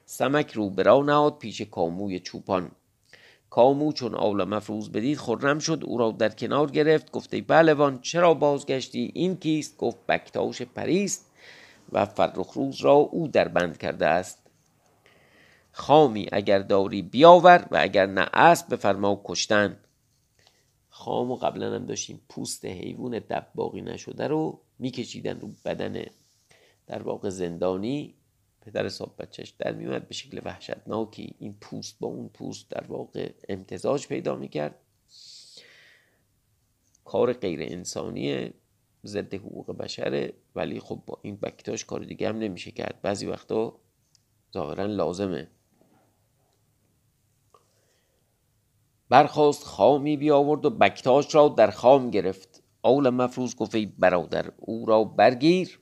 سمک 0.05 0.53
رو 0.53 0.71
برا 0.71 1.03
نهاد 1.03 1.39
پیش 1.39 1.63
کاموی 1.63 2.21
چوپان. 2.21 2.71
کامو 3.51 3.93
چون 3.93 4.15
عالم 4.15 4.53
افروز 4.53 4.93
بدید 4.93 5.19
خرم 5.19 5.59
شد 5.59 5.83
او 5.85 5.99
را 5.99 6.11
در 6.11 6.29
کنار 6.29 6.71
گرفت 6.71 7.11
گفته 7.11 7.41
پهلوان 7.41 8.01
چرا 8.01 8.35
بازگشتی؟ 8.35 9.11
این 9.15 9.37
کیست؟ 9.37 9.77
گفت 9.77 10.07
بکتاش 10.07 10.63
پریست 10.63 11.31
و 11.93 12.05
فرخ 12.05 12.53
روز 12.53 12.81
را 12.81 12.93
او 12.93 13.29
در 13.29 13.49
بند 13.49 13.79
کرده 13.79 14.07
است. 14.07 14.39
خامی 15.73 16.29
اگر 16.33 16.59
داری 16.59 17.03
بیاور 17.03 17.67
و 17.71 17.79
اگر 17.81 18.07
نه 18.07 18.29
اسب 18.33 18.75
بفرما 18.75 19.23
کشتن. 19.25 19.77
خام 20.89 21.31
و 21.31 21.37
قبلا 21.37 21.75
هم 21.75 21.87
داشتیم 21.87 22.21
پوست 22.29 22.65
حیوان 22.65 23.19
دب 23.19 23.47
باقی 23.55 23.81
نشده 23.81 24.27
رو 24.27 24.61
میکشیدن 24.79 25.41
رو 25.41 25.51
بدن 25.65 26.05
در 26.87 27.03
واقع 27.03 27.29
زندانی. 27.29 28.15
پدر 28.61 28.89
صاحب 28.89 29.13
بچهش 29.19 29.51
در 29.51 29.73
میومد 29.73 30.09
به 30.09 30.15
شکل 30.15 30.41
وحشتناکی 30.45 31.35
این 31.39 31.57
پوست 31.61 31.97
با 32.01 32.09
اون 32.09 32.29
پوست 32.29 32.71
در 32.71 32.85
واقع 32.87 33.33
امتزاج 33.49 34.07
پیدا 34.07 34.37
می‌کرد. 34.37 34.75
کار 37.05 37.33
غیر 37.33 37.61
انسانی 37.63 38.53
ضد 39.07 39.35
حقوق 39.35 39.77
بشره 39.77 40.33
ولی 40.55 40.81
خب 40.81 41.03
با 41.07 41.19
این 41.23 41.37
بکتاش 41.37 41.85
کار 41.85 42.01
دیگه 42.01 42.29
هم 42.29 42.39
نمیشه 42.39 42.71
کرد. 42.71 43.01
بعضی 43.03 43.27
وقتا 43.27 43.79
ظاهرا 44.55 44.87
لازمه. 44.87 45.49
برخواست 49.09 49.65
خامی 49.65 50.17
بیاورد 50.17 50.65
و 50.65 50.71
بکتاش 50.71 51.35
را 51.35 51.49
در 51.49 51.71
خام 51.71 52.11
گرفت. 52.11 52.63
اول 52.85 53.11
مفروض 53.11 53.55
گفت 53.55 53.77
برادر 53.77 54.53
او 54.57 54.87
را 54.87 55.05
برگیر. 55.05 55.81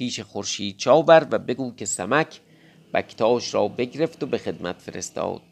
پیش 0.00 0.20
خورشید 0.20 0.76
چابر 0.76 1.26
و 1.30 1.38
بگو 1.38 1.74
که 1.74 1.84
سمک 1.84 2.40
بکتاش 2.94 3.54
را 3.54 3.68
بگرفت 3.68 4.22
و 4.22 4.26
به 4.26 4.38
خدمت 4.38 4.78
فرستاد. 4.78 5.42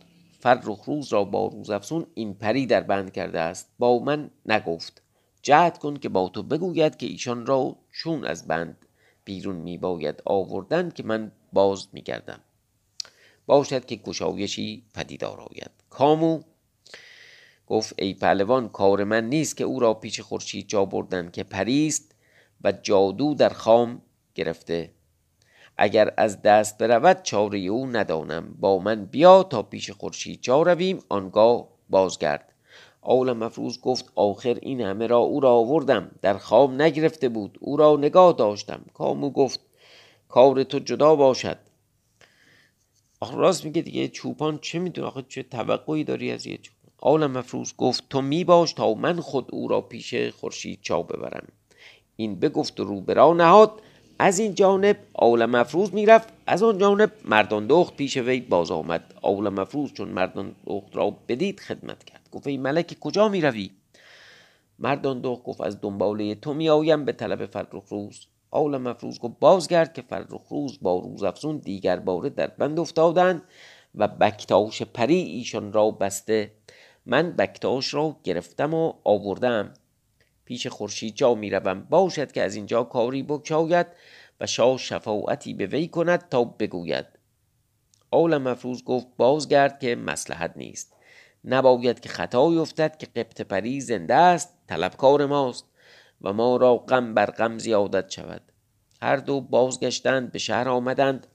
فرخ 0.40 0.84
روز 0.84 1.12
را 1.12 1.24
با 1.24 1.46
روز 1.46 1.70
افسون 1.70 2.06
این 2.14 2.34
پری 2.34 2.66
در 2.66 2.80
بند 2.80 3.12
کرده 3.12 3.40
است. 3.40 3.70
با 3.78 3.98
من 3.98 4.30
نگفت. 4.46 5.02
جهد 5.42 5.78
کن 5.78 5.96
که 5.96 6.08
با 6.08 6.28
تو 6.28 6.42
بگوید 6.42 6.96
که 6.96 7.06
ایشان 7.06 7.46
را 7.46 7.76
چون 7.92 8.24
از 8.24 8.46
بند 8.46 8.86
بیرون 9.24 9.56
می 9.56 9.78
باید 9.78 10.22
آوردن 10.24 10.90
که 10.90 11.02
من 11.02 11.32
باز 11.52 11.88
می 11.92 12.02
گردم 12.02 12.40
باشد 13.46 13.84
که 13.84 13.96
گشایشی 13.96 14.84
پدیدار 14.94 15.40
آید. 15.40 15.70
کامو 15.90 16.40
گفت 17.66 17.94
ای 17.98 18.14
پهلوان 18.14 18.68
کار 18.68 19.04
من 19.04 19.28
نیست 19.28 19.56
که 19.56 19.64
او 19.64 19.80
را 19.80 19.94
پیش 19.94 20.20
خورشید 20.20 20.68
جا 20.68 20.84
بردن 20.84 21.30
که 21.30 21.42
پریست 21.42 22.14
و 22.64 22.72
جادو 22.72 23.34
در 23.34 23.48
خام 23.48 24.02
گرفته. 24.38 24.90
اگر 25.76 26.14
از 26.16 26.42
دست 26.42 26.78
برود 26.78 27.22
چاره 27.22 27.58
او 27.58 27.86
ندانم. 27.86 28.54
با 28.60 28.78
من 28.78 29.04
بیا 29.04 29.42
تا 29.42 29.62
پیش 29.62 29.90
خورشید 29.90 30.42
جا 30.42 30.62
رویم. 30.62 30.98
آنگاه 31.08 31.68
بازگرد. 31.90 32.52
اول 33.02 33.32
مفروض 33.32 33.80
گفت 33.80 34.12
آخر 34.14 34.58
این 34.62 34.80
همه 34.80 35.06
را 35.06 35.18
او 35.18 35.40
را 35.40 35.50
آوردم. 35.50 36.10
در 36.22 36.38
خواب 36.38 36.72
نگرفته 36.72 37.28
بود. 37.28 37.58
او 37.60 37.76
را 37.76 37.96
نگاه 37.96 38.32
داشتم. 38.32 38.84
کامو 38.94 39.30
گفت 39.30 39.60
کار 40.28 40.62
تو 40.62 40.78
جدا 40.78 41.16
باشد. 41.16 41.58
آخر 43.20 43.36
راست 43.36 43.64
میگه 43.64 43.82
دیگه. 43.82 44.08
چوپان 44.08 44.58
چه 44.62 44.78
می‌دونه؟ 44.78 45.08
آخه 45.08 45.24
چه 45.28 45.42
توقعی 45.42 46.04
داری 46.04 46.30
از 46.30 46.46
یه 46.46 46.56
چوپان؟ 46.56 46.78
اول 47.02 47.26
مفروض 47.26 47.72
گفت 47.76 48.04
تو 48.10 48.20
میباش 48.20 48.72
تا 48.72 48.94
من 48.94 49.20
خود 49.20 49.48
او 49.52 49.68
را 49.68 49.80
پیش 49.80 50.14
خورشید 50.14 50.78
چا 50.82 51.02
ببرم. 51.02 51.46
این 52.16 52.40
بگفت 52.40 52.80
و 52.80 52.84
رو 52.84 53.00
برا 53.00 53.32
نهاد. 53.32 53.82
از 54.20 54.38
این 54.38 54.54
جانب 54.54 54.96
اول 55.18 55.46
مفروض 55.46 55.92
می‌رفت 55.92 56.28
از 56.46 56.62
آن 56.62 56.78
جانب 56.78 57.12
مردان 57.24 57.66
دخت 57.66 57.96
پیش 57.96 58.16
وی 58.16 58.40
باز 58.40 58.70
آمد. 58.70 59.14
اول 59.22 59.48
مفروض 59.48 59.92
چون 59.92 60.08
مردان 60.08 60.54
دخت 60.66 60.96
را 60.96 61.10
بدید 61.28 61.60
خدمت 61.60 62.04
کرد. 62.04 62.28
گفت 62.32 62.46
ای 62.46 62.56
ملک 62.56 62.98
کجا 63.00 63.28
می‌روی؟ 63.28 63.70
مردان 64.78 65.20
دخت 65.20 65.42
گفت 65.42 65.60
از 65.60 65.80
دنباله 65.80 66.34
تو 66.34 66.54
میآیم 66.54 67.04
به 67.04 67.12
طلب 67.12 67.46
فرخ 67.46 67.88
روز. 67.88 68.26
اول 68.52 68.78
مفروض 68.78 69.18
گفت 69.18 69.34
بازگرد 69.40 69.92
که 69.92 70.02
فرخ 70.02 70.48
روز 70.50 70.78
با 70.82 70.98
روز 70.98 71.22
افزون 71.22 71.56
دیگر 71.56 71.98
باره 71.98 72.30
در 72.30 72.46
بند 72.46 72.78
افتادند 72.78 73.42
و 73.94 74.08
بکتاش 74.08 74.82
پری 74.82 75.16
ایشان 75.16 75.72
را 75.72 75.90
بسته. 75.90 76.52
من 77.06 77.32
بکتاش 77.32 77.94
را 77.94 78.16
گرفتم 78.24 78.74
و 78.74 78.92
آوردم. 79.04 79.74
پیش 80.48 80.66
خورشید 80.66 81.14
جا 81.14 81.34
می 81.34 81.50
روم 81.50 81.80
باشد 81.80 82.32
که 82.32 82.42
از 82.42 82.54
اینجا 82.54 82.84
کاری 82.84 83.22
بکشاید 83.22 83.86
و 84.40 84.46
شاه 84.46 84.78
شفاعتی 84.78 85.54
به 85.54 85.66
وی 85.66 85.88
کند 85.88 86.28
تا 86.28 86.44
بگوید. 86.44 87.06
آل 88.10 88.38
مفروض 88.38 88.82
گفت 88.82 89.06
بازگرد 89.16 89.80
که 89.80 89.96
مسلحت 89.96 90.52
نیست. 90.56 90.96
نباید 91.44 92.00
که 92.00 92.08
خطایی 92.08 92.58
افتد 92.58 92.96
که 92.96 93.06
قبط 93.06 93.40
پری 93.40 93.80
زنده 93.80 94.14
است 94.14 94.58
طلبکار 94.68 95.26
ماست 95.26 95.64
و 96.20 96.32
ما 96.32 96.56
را 96.56 96.76
غم 96.76 97.14
بر 97.14 97.30
غم 97.30 97.58
زیادت 97.58 98.10
شود. 98.10 98.42
هر 99.02 99.16
دو 99.16 99.40
بازگشتند 99.40 100.32
به 100.32 100.38
شهر 100.38 100.68
آمدند. 100.68 101.26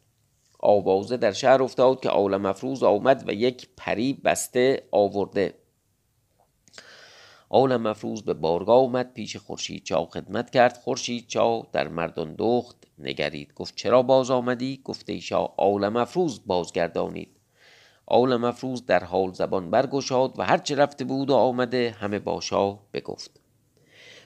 آوازه 0.59 1.17
در 1.17 1.31
شهر 1.31 1.63
افتاد 1.63 1.99
که 1.99 2.09
آل 2.09 2.37
مفروض 2.37 2.83
آمد 2.83 3.23
و 3.27 3.33
یک 3.33 3.69
پری 3.77 4.13
بسته 4.13 4.83
آورده. 4.91 5.62
آل 7.55 7.77
مفروض 7.77 8.21
به 8.21 8.33
بارگاه 8.33 8.77
آمد 8.77 9.13
پیش 9.13 9.37
خورشید 9.37 9.83
چا 9.83 10.05
خدمت 10.05 10.49
کرد. 10.49 10.77
خورشید 10.77 11.27
چا 11.27 11.67
در 11.71 11.87
مردان 11.87 12.35
دخت 12.37 12.75
نگرید. 12.99 13.53
گفت 13.53 13.75
چرا 13.75 14.01
باز 14.01 14.31
آمدی؟ 14.31 14.81
گفت 14.83 15.09
ایشا 15.09 15.45
آل 15.57 15.89
مفروض 15.89 16.39
بازگردانید. 16.45 17.29
آل 18.05 18.37
مفروض 18.37 18.85
در 18.85 19.03
حال 19.03 19.33
زبان 19.33 19.71
برگشاد 19.71 20.39
و 20.39 20.43
هرچه 20.43 20.75
رفته 20.75 21.05
بود 21.05 21.29
و 21.29 21.33
آمده 21.33 21.95
همه 21.99 22.19
باشا 22.19 22.79
بگفت. 22.93 23.39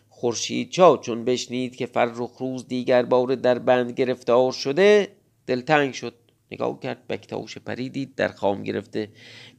خورشید 0.09 0.69
چا 0.69 0.97
چون 0.97 1.25
بشنید 1.25 1.75
که 1.75 1.85
فرخ 1.85 2.31
روز 2.39 2.67
دیگر 2.67 3.03
بار 3.03 3.35
در 3.35 3.59
بند 3.59 3.91
گرفتار 3.91 4.51
شده 4.51 5.07
دلتنگ 5.47 5.93
شد. 5.93 6.13
نگاه 6.51 6.79
کرد 6.79 7.07
بکتاش 7.07 7.57
پریدید 7.57 8.15
در 8.15 8.27
خام 8.27 8.63
گرفته. 8.63 9.09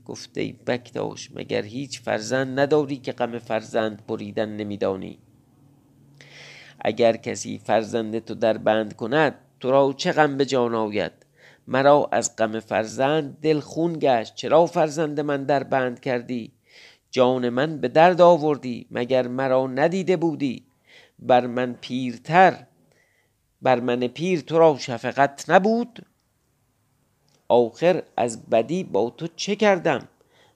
گفته 0.08 0.40
ای 0.40 0.52
بکتاش 0.52 1.30
مگر 1.34 1.62
هیچ 1.62 2.00
فرزند 2.00 2.60
نداری 2.60 2.96
که 2.96 3.12
غم 3.12 3.38
فرزند 3.38 4.06
بریدن 4.06 4.48
نمیدانی؟ 4.48 5.18
اگر 6.80 7.16
کسی 7.16 7.58
فرزند 7.58 8.18
تو 8.18 8.34
در 8.34 8.58
بند 8.58 8.96
کند 8.96 9.34
تو 9.60 9.70
را 9.70 9.94
چه 9.96 10.12
غم 10.12 10.36
به 10.36 10.44
جان 10.44 10.74
آید؟ 10.74 11.12
مرا 11.66 12.08
از 12.12 12.36
غم 12.36 12.60
فرزند 12.60 13.40
دل 13.40 13.60
خون 13.60 13.98
گشت 14.00 14.34
چرا 14.34 14.66
فرزند 14.66 15.20
من 15.20 15.44
در 15.44 15.62
بند 15.62 16.00
کردی؟ 16.00 16.52
جان 17.10 17.48
من 17.48 17.78
به 17.78 17.88
درد 17.88 18.20
آوردی 18.20 18.86
مگر 18.90 19.28
مرا 19.28 19.66
ندیده 19.66 20.16
بودی؟ 20.16 20.64
بر 21.18 21.46
من 21.46 21.76
پیرتر 21.80 22.66
بر 23.62 23.80
من 23.80 24.06
پیر 24.06 24.40
تو 24.40 24.58
را 24.58 24.76
شفقت 24.78 25.50
نبود؟ 25.50 26.06
آخر 27.48 28.02
از 28.16 28.46
بدی 28.46 28.84
با 28.84 29.10
تو 29.10 29.28
چه 29.36 29.56
کردم؟ 29.56 30.08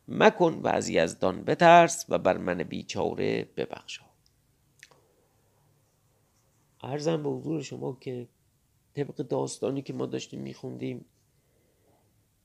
مکن 0.08 0.52
و 0.54 0.68
از 0.68 0.88
یزدان 0.88 1.44
بترس 1.44 2.06
و 2.08 2.18
بر 2.18 2.36
من 2.36 2.62
بیچاره 2.62 3.48
ببخشا. 3.56 4.04
ارزم 6.82 7.22
به 7.22 7.28
حضور 7.28 7.62
شما 7.62 7.98
که 8.00 8.28
طبق 8.94 9.14
داستانی 9.14 9.82
که 9.82 9.92
ما 9.92 10.06
داشتیم 10.06 10.40
میخوندیم 10.40 11.04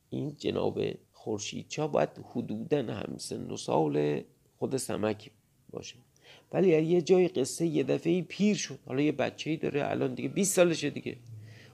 این 0.10 0.36
جناب 0.38 0.80
خورشیدچا 1.14 1.88
باید 1.88 2.10
حدودا 2.34 2.94
همسن 2.94 3.52
و 3.52 3.58
سال 3.58 4.22
خود 4.60 4.78
سمک 4.78 5.32
باشه. 5.70 5.96
ولی 6.52 6.84
یه 6.86 7.02
جای 7.02 7.28
قصه 7.28 7.66
یه 7.66 7.84
دفعه 7.84 8.22
پیر 8.22 8.56
شد 8.56 8.80
حالا 8.86 9.02
یه 9.02 9.12
بچه 9.12 9.50
ای 9.50 9.58
داره 9.58 9.90
الان 9.90 10.14
دیگه 10.14 10.30
20 10.30 10.56
سالشه 10.56 10.90
دیگه. 10.90 11.18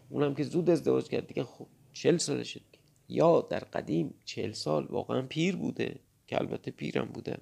اونم 0.10 0.36
که 0.36 0.44
زود 0.44 0.70
ازدواج 0.70 1.08
کرد 1.08 1.28
دیگه 1.28 1.44
خب 1.44 1.68
40 1.94 2.18
سالشه 2.18 2.62
یا 3.10 3.42
در 3.42 3.60
قدیم 3.60 4.14
40 4.26 4.52
سال 4.52 4.86
واقعا 4.86 5.22
پیر 5.22 5.56
بوده 5.56 6.00
که 6.28 6.38
البته 6.38 6.72
پیرم 6.72 7.06
بودن. 7.06 7.38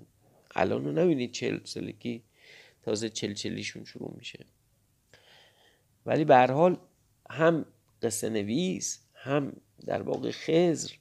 الان 0.56 0.86
رو 0.86 0.92
نبینید 0.92 1.32
40 1.32 1.60
سالگی 1.64 2.24
تازه 2.84 3.10
چل 3.10 3.34
چلیشون 3.34 3.84
شروع 3.86 4.14
میشه. 4.18 4.46
ولی 6.06 6.26
به 6.26 6.38
حال 6.38 6.78
هم 7.30 7.66
قصه 8.02 8.30
نویس 8.30 9.00
هم 9.14 9.54
در 9.86 10.02
واقع 10.02 10.32
خزر 10.32 10.92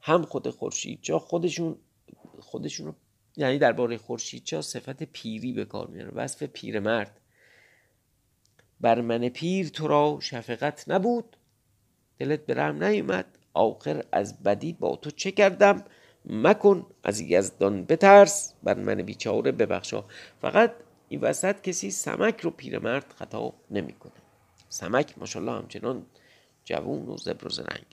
هم 0.00 0.22
خود 0.22 0.50
خورشید 0.50 0.98
جا 1.02 1.18
خودشون 1.18 1.78
خودشون 2.40 2.86
رو 2.86 2.94
یعنی 3.36 3.58
درباره 3.58 3.98
خورشیدچا 3.98 4.62
صفت 4.62 5.02
پیری 5.02 5.52
به 5.52 5.64
کار 5.64 5.86
میاره. 5.86 6.10
وصف 6.10 6.42
پیرمرد. 6.42 7.20
بر 8.80 9.00
من 9.00 9.28
پیر 9.28 9.68
تو 9.68 9.86
را 9.86 10.18
شفقت 10.20 10.84
نبود. 10.88 11.36
دلت 12.18 12.46
به 12.46 12.54
رحم 12.54 12.84
نیومد 12.84 13.38
آخر 13.54 14.04
از 14.12 14.42
بدی 14.42 14.72
با 14.72 14.96
تو 14.96 15.10
چه 15.10 15.30
کردم؟ 15.30 15.84
مکن 16.24 16.86
از 17.04 17.20
یزدان 17.20 17.84
بترس. 17.84 18.54
بر 18.62 18.74
من 18.74 18.94
بیچاره 18.94 19.52
ببخشا. 19.52 20.04
فقط 20.40 20.74
این 21.08 21.20
وسط 21.20 21.60
کسی 21.60 21.90
سمک 21.90 22.40
رو 22.40 22.50
پیرمرد 22.50 23.14
خطاب 23.18 23.54
نمی‌کنه. 23.70 24.12
سمک 24.68 25.18
ماشاءالله 25.18 25.52
همچنان 25.52 26.06
جوون 26.64 27.08
و 27.08 27.16
زبر 27.16 27.46
و 27.46 27.50
زرنگ. 27.50 27.86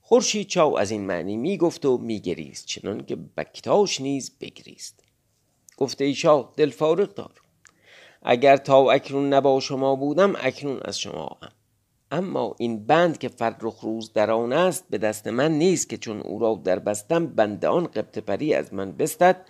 خورشید 0.00 0.46
چاو 0.46 0.78
از 0.78 0.90
این 0.90 1.06
معنی 1.06 1.36
می‌گفت 1.36 1.86
و 1.86 1.98
میگریست 1.98 2.66
چنان 2.66 3.04
که 3.04 3.16
بکتاش 3.16 4.00
نیز 4.00 4.38
بگریست. 4.40 5.04
گفته 5.76 6.04
ای 6.04 6.14
شاه 6.14 6.52
دل 6.56 6.70
فارغ 6.70 7.14
دار. 7.14 7.42
اگر 8.22 8.56
تا 8.56 8.90
اکنون 8.90 9.32
نبا 9.32 9.60
شما 9.60 9.96
بودم 9.96 10.36
اکنون 10.36 10.80
از 10.84 10.98
شما 10.98 11.38
هم 11.42 11.52
اما 12.10 12.54
این 12.58 12.86
بند 12.86 13.18
که 13.18 13.28
فرخ 13.28 13.80
روز 13.80 14.12
در 14.12 14.30
آن 14.30 14.52
است 14.52 14.84
به 14.90 14.98
دست 14.98 15.26
من 15.26 15.52
نیست 15.52 15.88
که 15.88 15.96
چون 15.96 16.20
او 16.20 16.38
را 16.38 16.60
در 16.64 16.78
بستم 16.78 17.26
بند 17.26 17.64
آن 17.64 17.86
قبط 17.86 18.18
پری 18.18 18.54
از 18.54 18.74
من 18.74 18.92
بستد. 18.92 19.46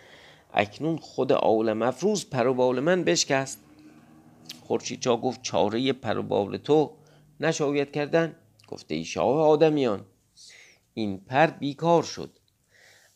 اکنون 0.55 0.97
خود 0.97 1.33
آول 1.33 1.73
مفروز 1.73 2.31
پروبال 2.31 2.81
من 2.81 3.05
بشکست. 3.05 3.59
خورشید 4.61 5.01
چا 5.01 5.17
گفت 5.17 5.43
چاره 5.43 5.93
پروبال 5.93 6.57
تو 6.57 6.91
نشاید 7.41 7.93
کردن 7.93 8.37
گفته 8.69 8.95
ای 8.95 9.05
شاه 9.05 9.41
آدمیان. 9.41 10.07
این 10.95 11.19
پر 11.19 11.47
بیکار 11.47 12.03
شد. 12.03 12.31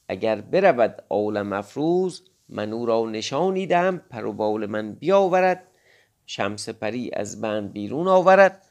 اگر 0.09 0.40
برود 0.40 1.02
آول 1.09 1.42
مفروز 1.42 2.22
من 2.48 2.72
او 2.72 2.87
را 2.87 3.11
نشانی 3.11 3.66
دهم 3.66 3.98
پروبال 3.98 4.66
من 4.66 4.92
بیاورد. 4.92 5.66
شمس 6.26 6.68
پری 6.68 7.11
از 7.12 7.40
بند 7.40 7.72
بیرون 7.72 8.09
آورد. 8.09 8.63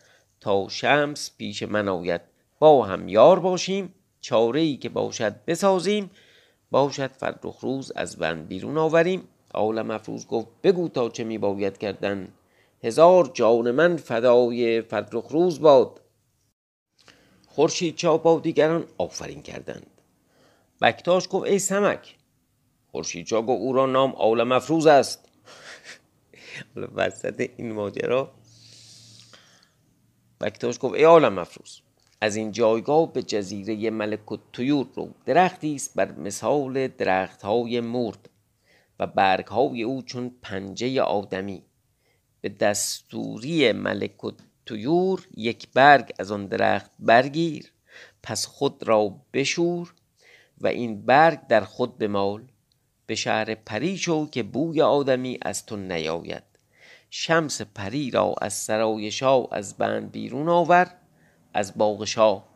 تا 0.44 0.68
شمس 0.70 1.32
پیش 1.38 1.64
من 1.64 1.88
آید. 1.88 2.22
با 2.60 2.86
هم 2.86 3.08
یار 3.08 3.40
باشیم 3.40 3.94
چاره 4.22 4.60
ای 4.60 4.78
که 4.78 4.90
باشد 4.90 5.36
بسازیم. 5.48 6.12
باشد 6.72 7.12
فرخ 7.12 7.60
روز 7.60 7.92
از 7.96 8.18
بند 8.18 8.48
بیرون 8.48 8.78
آوریم. 8.78 9.28
عالم 9.54 9.92
افروز 9.92 10.28
گفت 10.28 10.48
بگو 10.64 10.90
تا 10.90 11.10
چه 11.10 11.24
می 11.24 11.38
باید 11.38 11.78
کردن. 11.78 12.28
هزار 12.84 13.32
جان 13.34 13.72
من 13.72 13.98
فدای 13.98 14.82
فرخ 14.82 15.28
روز 15.30 15.62
باد. 15.62 16.02
خورشید 17.48 17.96
چا 17.96 18.18
با 18.18 18.40
دیگران 18.40 18.86
آفرین 18.98 19.42
کردند. 19.42 19.88
بکتاش 20.82 21.28
گفت 21.32 21.48
ای 21.48 21.60
سمک 21.60 22.16
خورشید 22.92 23.26
چا 23.26 23.42
گفت 23.42 23.62
او 23.62 23.74
را 23.74 23.86
نام 23.86 24.12
عالم 24.12 24.52
افروز 24.52 24.88
است. 24.88 25.30
وسط 26.96 27.50
این 27.58 27.72
ماجرا 27.72 28.32
بکتاش 30.42 30.76
گفت 30.80 30.96
ای 30.96 31.04
عالم 31.04 31.38
افروز 31.38 31.82
از 32.22 32.36
این 32.36 32.52
جایگاه 32.52 33.14
به 33.14 33.24
جزیره 33.24 33.90
ملک 33.90 34.32
و 34.32 34.38
تویور 34.54 34.88
رو 34.96 35.14
درختی 35.26 35.76
است 35.76 35.94
بر 35.96 36.12
مثال 36.12 36.88
درخت 36.88 37.42
های 37.42 37.80
مرد 37.80 38.30
و 39.00 39.08
برگ 39.08 39.48
های 39.48 39.84
او 39.84 40.02
چون 40.02 40.32
پنجه 40.42 41.02
آدمی. 41.02 41.64
به 42.42 42.50
دستوری 42.50 43.72
ملک 43.72 44.24
و 44.24 44.32
تویور 44.66 45.28
یک 45.38 45.68
برگ 45.74 46.14
از 46.20 46.32
آن 46.32 46.46
درخت 46.46 46.92
برگیر 47.00 47.72
پس 48.24 48.46
خود 48.46 48.88
را 48.88 49.16
بشور 49.34 49.94
و 50.58 50.68
این 50.68 51.06
برگ 51.06 51.48
در 51.48 51.62
خود 51.62 51.98
بمال. 51.98 52.44
به 53.06 53.16
شهر 53.16 53.56
پری 53.56 53.98
شو 53.98 54.30
که 54.30 54.44
بوی 54.44 54.82
آدمی 54.82 55.38
از 55.42 55.66
تو 55.66 55.76
نیاید. 55.76 56.53
شمس 57.16 57.62
پری 57.62 58.12
را 58.12 58.36
از 58.42 58.54
سرای 58.54 59.12
شاه 59.12 59.48
از 59.52 59.78
بند 59.78 60.12
بیرون 60.12 60.50
آور 60.50 60.92
از 61.54 61.78
باغ 61.78 62.06
شاه. 62.06 62.48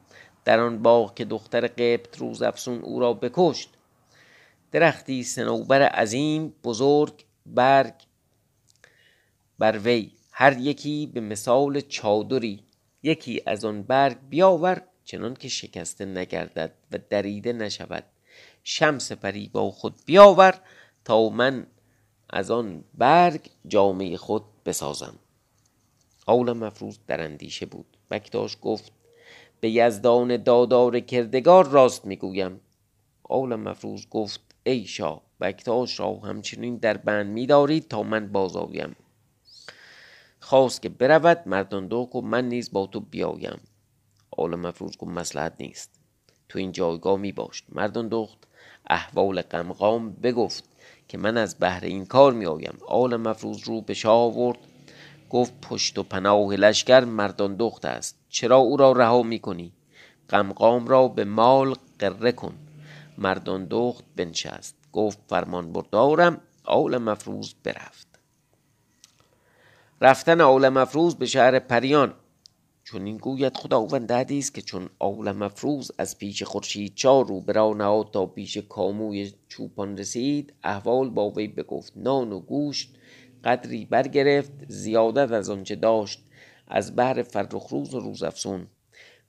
در 0.45 0.59
آن 0.59 0.81
باغ 0.81 1.13
که 1.13 1.25
دختر 1.25 1.67
قبط 1.67 2.17
روز 2.17 2.41
افسون 2.41 2.81
او 2.81 2.99
را 2.99 3.13
بکشت. 3.13 3.69
درختی 4.71 5.23
سنوبر 5.23 5.81
عظیم 5.81 6.53
بزرگ 6.63 7.25
برگ 7.45 7.93
بر 9.59 9.77
وی. 9.77 10.11
هر 10.31 10.57
یکی 10.57 11.11
به 11.13 11.21
مثال 11.21 11.81
چادری. 11.81 12.63
یکی 13.03 13.41
از 13.45 13.65
آن 13.65 13.83
برگ 13.83 14.17
بیاور 14.29 14.81
چنان 15.05 15.33
که 15.33 15.47
شکسته 15.47 16.05
نگردد 16.05 16.73
و 16.91 16.97
دریده 17.09 17.53
نشود. 17.53 18.03
شمس 18.63 19.11
پری 19.11 19.49
با 19.53 19.71
خود 19.71 19.95
بیاور 20.05 20.59
تا 21.05 21.29
من 21.29 21.67
از 22.29 22.51
آن 22.51 22.83
برگ 22.93 23.49
جامعه 23.67 24.17
خود 24.17 24.43
بسازم. 24.65 25.15
عالم 26.27 26.57
مفروض 26.57 26.97
در 27.07 27.23
اندیشه 27.23 27.65
بود. 27.65 27.97
بکتاش 28.11 28.57
گفت 28.61 28.91
به 29.59 29.69
یزدان 29.69 30.37
دادار 30.37 30.99
کردگار 30.99 31.67
راست 31.67 32.05
می‌گویم. 32.05 32.59
عالم 33.23 33.59
مفروض 33.59 34.05
گفت 34.09 34.39
ای 34.63 34.85
شاه 34.85 35.21
بکتاش 35.41 35.99
را 35.99 36.15
همچنین 36.15 36.77
در 36.77 36.97
بند 36.97 37.27
میدارید 37.27 37.87
تا 37.87 38.03
من 38.03 38.31
بازآیم. 38.31 38.95
خواست 40.39 40.81
که 40.81 40.89
برود 40.89 41.43
مردان 41.45 41.87
دو 41.87 42.09
و 42.13 42.21
من 42.21 42.49
نیز 42.49 42.71
با 42.71 42.87
تو 42.87 42.99
بیایم. 42.99 43.59
عالم 44.31 44.59
مفروض 44.59 44.97
گفت 44.97 45.11
مسلحت 45.11 45.53
نیست. 45.59 45.91
تو 46.49 46.59
این 46.59 46.71
جایگاه 46.71 47.17
می 47.17 47.31
باش 47.31 47.63
مردان 47.69 48.07
دخت 48.07 48.37
احوال 48.89 49.41
قمقام 49.41 50.11
بگفت. 50.11 50.63
که 51.07 51.17
من 51.17 51.37
از 51.37 51.55
بهر 51.55 51.85
این 51.85 52.05
کار 52.05 52.33
می 52.33 52.45
آیم 52.45 52.77
آل 52.87 53.15
مفروض 53.15 53.63
رو 53.63 53.81
به 53.81 53.93
شاه 53.93 54.21
آورد. 54.21 54.57
گفت 55.29 55.53
پشت 55.61 55.97
و 55.97 56.03
پناه 56.03 56.55
لشکر 56.55 57.05
مردان 57.05 57.55
دخت 57.55 57.85
است. 57.85 58.15
چرا 58.29 58.57
او 58.57 58.77
را 58.77 58.91
رها 58.91 59.23
می 59.23 59.39
کنی 59.39 59.71
قمقام 60.29 60.87
را 60.87 61.07
به 61.07 61.25
مال 61.25 61.75
قره 61.99 62.31
کن. 62.31 62.53
مردان 63.17 63.67
دخت 63.69 64.03
بنشست. 64.15 64.75
گفت 64.93 65.19
فرمان 65.27 65.73
بردارم. 65.73 66.41
آل 66.63 66.97
مفروض 66.97 67.53
برفت. 67.63 68.07
رفتن 70.01 70.41
آل 70.41 70.69
مفروض 70.69 71.15
به 71.15 71.25
شهر 71.25 71.59
پریان. 71.59 72.13
چون 72.89 73.06
این 73.06 73.17
گوید 73.17 73.58
خداوند 73.58 74.12
حدیث 74.12 74.52
که 74.52 74.62
چون 74.62 74.89
آول 75.00 75.32
مفروز 75.32 75.91
از 75.97 76.17
پیش 76.17 76.43
خورشید 76.43 76.95
چار 76.95 77.28
رو 77.28 77.41
برا 77.41 78.10
تا 78.13 78.26
پیش 78.26 78.58
کاموی 78.58 79.34
چوپان 79.47 79.97
رسید 79.97 80.54
احوال 80.63 81.10
با 81.10 81.30
وی 81.30 81.47
بگفت 81.47 81.93
نان 81.95 82.32
و 82.32 82.39
گوشت 82.39 82.95
قدری 83.43 83.86
برگرفت 83.86 84.52
زیادت 84.67 85.32
از 85.32 85.50
آنچه 85.50 85.76
داشت 85.76 86.23
از 86.67 86.95
بهر 86.95 87.23
فرخ 87.23 87.67
روز 87.67 87.93
و 87.93 88.00
روز 88.00 88.23
افسون 88.23 88.67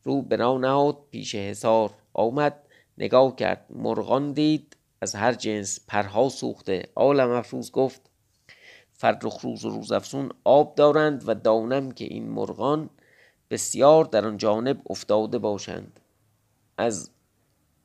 رو 0.04 0.22
برا 0.22 0.58
نهاد 0.58 0.98
پیش 1.10 1.34
حصار 1.34 1.90
آمد 2.14 2.62
نگاه 2.98 3.36
کرد 3.36 3.66
مرغان 3.70 4.32
دید 4.32 4.76
از 5.00 5.14
هر 5.14 5.32
جنس 5.32 5.80
پرها 5.88 6.28
سوخته. 6.28 6.82
آل 6.94 7.24
مفروز 7.24 7.72
گفت 7.72 8.10
فرخ 8.92 9.40
روز 9.40 9.64
و 9.64 9.70
روز 9.70 9.92
افسون 9.92 10.30
آب 10.44 10.74
دارند 10.74 11.24
و 11.26 11.34
دانم 11.34 11.92
که 11.92 12.04
این 12.04 12.28
مرغان 12.28 12.90
بسیار 13.50 14.04
در 14.04 14.26
آن 14.26 14.36
جانب 14.36 14.82
افتاده 14.90 15.38
باشند. 15.38 16.00
از 16.78 17.10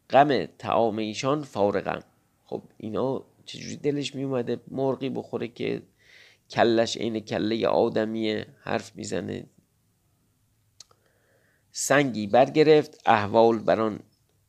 غم 0.10 0.46
تعام 0.46 0.98
ایشان 0.98 1.44
فارغم. 1.44 2.04
خب 2.46 2.62
اینا 2.78 3.24
چجوری 3.46 3.76
دلش 3.76 4.16
می 4.16 4.24
اومده 4.24 4.62
مرغی 4.68 5.10
بخوره 5.10 5.48
که 5.48 5.82
کلش 6.50 6.98
عین 6.98 7.20
کله 7.20 7.68
آدمی 7.68 8.46
حرف 8.62 8.96
می‌زنه. 8.96 9.46
سنگی 11.72 12.28
برگرفت 12.28 13.02
احوال 13.06 13.60
بر 13.60 13.82
آن 13.82 14.00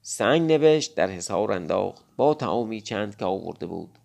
سنگ 0.02 0.52
نوشت 0.52 0.94
در 0.94 1.10
حسار 1.10 1.52
انداخت. 1.52 2.04
با 2.16 2.34
تعامی 2.34 2.80
چند 2.80 3.16
که 3.16 3.24
آورده 3.24 3.66
بود. 3.66 3.98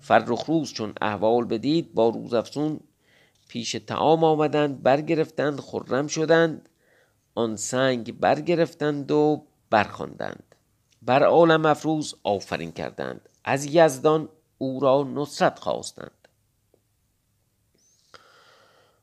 فرخ 0.00 0.44
روز 0.44 0.72
چون 0.72 0.92
احوال 1.00 1.44
بدید 1.44 1.94
با 1.94 2.08
روز 2.08 2.34
افسون 2.34 2.80
پیش 3.48 3.72
تعام 3.72 4.24
آمدند 4.24 4.82
برگرفتند 4.82 5.60
خرم 5.60 6.06
شدند. 6.06 6.68
آن 7.34 7.56
سنگ 7.56 8.20
برگرفتند 8.20 9.10
و 9.10 9.46
برخواندند. 9.70 10.54
بر 11.02 11.22
عالم 11.22 11.66
افروز 11.66 12.14
آفرین 12.22 12.72
کردند. 12.72 13.28
از 13.44 13.64
یزدان 13.74 14.28
او 14.58 14.80
را 14.80 15.02
نصرت 15.02 15.58
خواستند. 15.58 16.10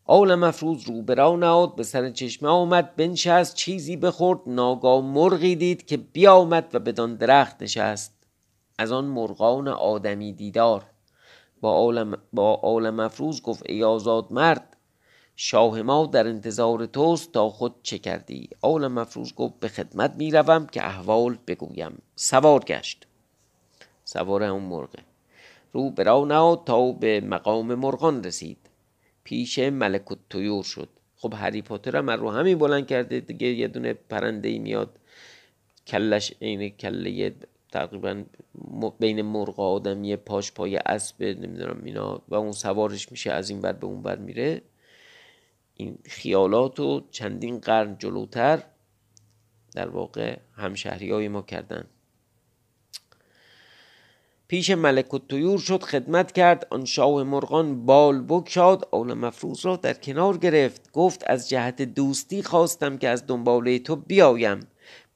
عالم 0.06 0.44
افروز 0.44 0.88
رو 0.88 1.02
برا 1.02 1.36
نهاد 1.36 1.76
به 1.76 1.84
سر 1.84 2.10
چشمه 2.10 2.50
آمد 2.50 2.96
بنشست 2.96 3.56
چیزی 3.56 3.98
بخورد. 3.98 4.40
ناگاه 4.48 5.02
مرغی 5.02 5.56
دید 5.56 5.86
که 5.86 5.98
بیامد 5.98 6.70
و 6.74 6.80
بدان 6.80 7.16
درخت 7.16 7.64
نشست. 7.64 8.14
از 8.78 8.92
آن 8.92 9.06
مرغان 9.06 9.68
آدمی 9.68 10.34
دیدار. 10.34 10.86
با 11.64 11.72
عالم, 11.72 12.18
با 12.34 12.82
گفت 13.44 13.64
ای 13.70 13.84
آزاد 13.84 14.28
مرد 14.32 14.78
شاه 15.36 15.82
ما 15.82 16.06
در 16.06 16.28
انتظار 16.28 16.86
توست 16.86 17.32
تا 17.32 17.50
خود 17.50 17.76
چه 17.84 17.98
کردی؟ 17.98 18.50
عالم 18.62 18.92
مفروض 18.92 19.34
گفت 19.34 19.60
به 19.60 19.68
خدمت 19.68 20.16
می‌روم 20.18 20.68
که 20.68 20.86
احوال 20.86 21.38
بگویم. 21.48 22.02
سوار 22.16 22.64
گشت. 22.64 23.08
سوار 24.04 24.44
اون 24.44 24.64
مرغه 24.64 25.00
رو 25.72 25.90
برا 25.90 26.26
نهاد 26.26 26.64
تا 26.66 26.92
به 26.92 27.22
مقام 27.22 27.76
مرغان 27.76 28.24
رسید. 28.24 28.58
پیش 29.24 29.60
ملک 29.60 30.12
و 30.12 30.16
تویور 30.30 30.64
شد. 30.64 30.90
خب 31.18 31.34
هری 31.38 31.62
پاتر 31.62 31.96
هم 31.96 32.10
رو 32.10 32.32
همین 32.32 32.58
بلند 32.58 32.88
کرده 32.88 33.20
دیگه 33.20 33.48
یه 33.48 33.68
دونه 33.68 33.94
پرنده 33.94 34.50
ای 34.50 34.60
میاد. 34.60 35.00
کلش 35.88 36.34
عین 36.42 36.70
کله 36.70 37.34
تقریبا 37.74 38.24
بین 39.00 39.22
مرغ 39.22 39.60
آدمی 39.60 40.16
پاش 40.16 40.52
پای 40.52 40.78
اسب 40.78 41.24
نمی‌دونم 41.24 41.82
اینا 41.84 42.22
و 42.28 42.36
اون 42.36 42.52
سوارش 42.52 43.12
میشه 43.12 43.32
از 43.32 43.50
این 43.50 43.62
بر 43.62 43.74
به 43.74 43.86
اون 43.86 44.02
بر 44.02 44.16
میره. 44.16 44.62
این 45.74 45.98
خیالات 46.06 46.80
و 46.80 47.02
چندین 47.12 47.60
قرن 47.60 47.98
جلوتر 47.98 48.64
در 49.76 49.90
واقع 49.90 50.38
همشهری 50.56 51.12
های 51.12 51.28
ما 51.28 51.42
کردن. 51.42 51.86
پیش 54.48 54.70
ملک 54.70 55.14
و 55.14 55.18
تویور 55.18 55.60
شد 55.60 55.84
خدمت 55.84 56.32
کرد. 56.32 56.68
آن 56.70 56.86
شاه 56.86 57.24
مرغان 57.24 57.86
بال 57.86 58.26
بکشاد 58.28 58.88
آل 58.92 59.14
مفروض 59.14 59.66
را 59.66 59.76
در 59.76 59.94
کنار 59.94 60.38
گرفت. 60.38 60.92
گفت 60.92 61.24
از 61.28 61.50
جهت 61.50 61.82
دوستی 61.82 62.44
خواستم 62.44 62.98
که 62.98 63.10
از 63.10 63.28
دنباله 63.28 63.80
تو 63.80 63.96
بیایم. 63.96 64.60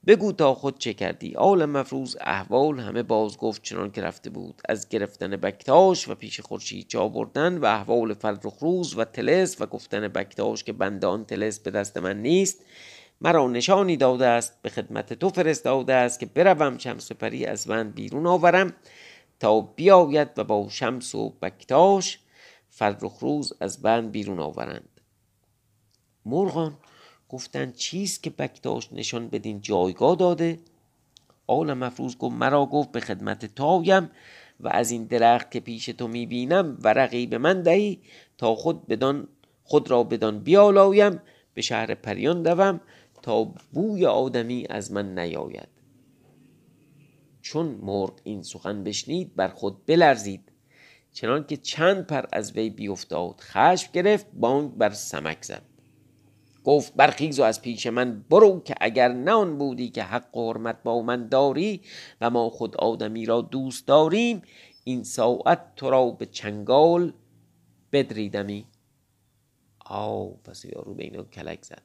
بگو 0.06 0.32
تا 0.32 0.54
خود 0.54 0.78
چه 0.78 0.94
کردی. 0.94 1.36
آل 1.36 1.64
مفروض 1.64 2.16
احوال 2.20 2.80
همه 2.80 3.02
باز 3.02 3.36
گفت 3.36 3.62
چنان 3.62 3.90
که 3.90 4.02
رفته 4.02 4.30
بود. 4.30 4.62
از 4.68 4.88
گرفتن 4.88 5.36
بکتاش 5.36 6.08
و 6.08 6.14
پیش 6.14 6.40
خورشید 6.40 6.88
جا 6.88 7.08
بردن 7.08 7.58
و 7.58 7.64
احوال 7.64 8.14
فرخ 8.14 8.58
روز 8.60 8.98
و 8.98 9.04
تلس 9.04 9.60
و 9.60 9.66
گفتن 9.66 10.08
بکتاش 10.08 10.64
که 10.64 10.72
بنده 10.72 11.06
آن 11.06 11.24
تلس 11.24 11.58
به 11.58 11.70
دست 11.70 11.96
من 11.96 12.22
نیست 12.22 12.64
مرا 13.20 13.48
نشانی 13.48 13.96
داده 13.96 14.26
است 14.26 14.62
به 14.62 14.68
خدمت 14.68 15.12
تو 15.12 15.28
فرستاده 15.28 15.94
است 15.94 16.20
که 16.20 16.26
بروم 16.26 16.78
شمس 16.78 17.12
پری 17.12 17.46
از 17.46 17.68
من 17.68 17.90
بیرون 17.90 18.26
آورم 18.26 18.72
تا 19.40 19.60
بیاید 19.60 20.28
و 20.36 20.44
با 20.44 20.66
شمس 20.70 21.14
و 21.14 21.30
بکتاش 21.30 22.18
فرخ 22.68 23.18
روز 23.20 23.52
از 23.60 23.82
بند 23.82 24.12
بیرون 24.12 24.40
آورند. 24.40 25.00
مرغان 26.26 26.76
گفتند 27.28 27.74
چیست 27.74 28.22
که 28.22 28.30
بکتاش 28.30 28.92
نشان 28.92 29.28
بدین 29.28 29.60
جایگاه 29.60 30.16
داده؟ 30.16 30.58
آل 31.46 31.72
مفروض 31.72 32.16
گفت 32.16 32.36
مرا 32.36 32.66
گفت 32.66 32.92
به 32.92 33.00
خدمت 33.00 33.54
تایم 33.54 34.10
و 34.60 34.68
از 34.68 34.90
این 34.90 35.04
درخت 35.04 35.50
که 35.50 35.60
پیش 35.60 35.86
تو 35.86 36.08
می‌بینم 36.08 36.78
ورقی 36.82 37.26
به 37.26 37.38
من 37.38 37.62
دهی 37.62 38.00
تا 38.38 38.54
خود 38.54 38.86
بدان 38.86 39.28
خود 39.62 39.90
را 39.90 40.04
بدان 40.04 40.40
بیالایم 40.40 41.20
به 41.54 41.62
شهر 41.62 41.94
پریان 41.94 42.42
دوم 42.42 42.80
تا 43.22 43.44
بوی 43.72 44.06
آدمی 44.06 44.66
از 44.70 44.92
من 44.92 45.18
نیاید. 45.18 45.68
چون 47.42 47.66
مرغ 47.66 48.20
این 48.24 48.42
سخن 48.42 48.84
بشنید 48.84 49.36
بر 49.36 49.48
خود 49.48 49.86
بلرزید. 49.86 50.52
چنان 51.12 51.46
که 51.46 51.56
چند 51.56 52.06
پر 52.06 52.24
از 52.32 52.52
وی 52.52 52.70
بیافتاد 52.70 53.40
خشم 53.40 53.90
گرفت 53.92 54.26
بانگ 54.32 54.74
بر 54.74 54.90
سمک 54.90 55.44
زد. 55.44 55.62
گفت 56.64 56.94
برخیز 56.94 57.40
و 57.40 57.42
از 57.42 57.62
پیش 57.62 57.86
من 57.86 58.24
برو 58.30 58.60
که 58.60 58.74
اگر 58.80 59.12
نه 59.12 59.32
آن 59.32 59.58
بودی 59.58 59.88
که 59.88 60.02
حق 60.02 60.36
و 60.36 60.52
حرمت 60.52 60.82
با 60.82 61.02
من 61.02 61.28
داری 61.28 61.80
و 62.20 62.30
ما 62.30 62.50
خود 62.50 62.76
آدمی 62.76 63.26
را 63.26 63.40
دوست 63.40 63.86
داریم 63.86 64.42
این 64.84 65.04
ساعت 65.04 65.74
تو 65.76 65.90
را 65.90 66.10
به 66.10 66.26
چنگال 66.26 67.12
بدریدمی. 67.92 68.66
آو 69.84 70.36
پس 70.44 70.64
یارو 70.64 70.94
به 70.94 71.04
اینا 71.04 71.24
کلک 71.24 71.64
زد. 71.64 71.82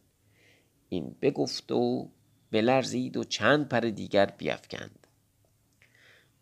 این 0.90 1.16
بگفت 1.22 1.72
و 1.72 2.10
بلرزید 2.52 3.18
و 3.18 3.24
چند 3.24 3.70
پر 3.70 3.80
دیگر 3.80 4.26
بیفکند. 4.26 5.08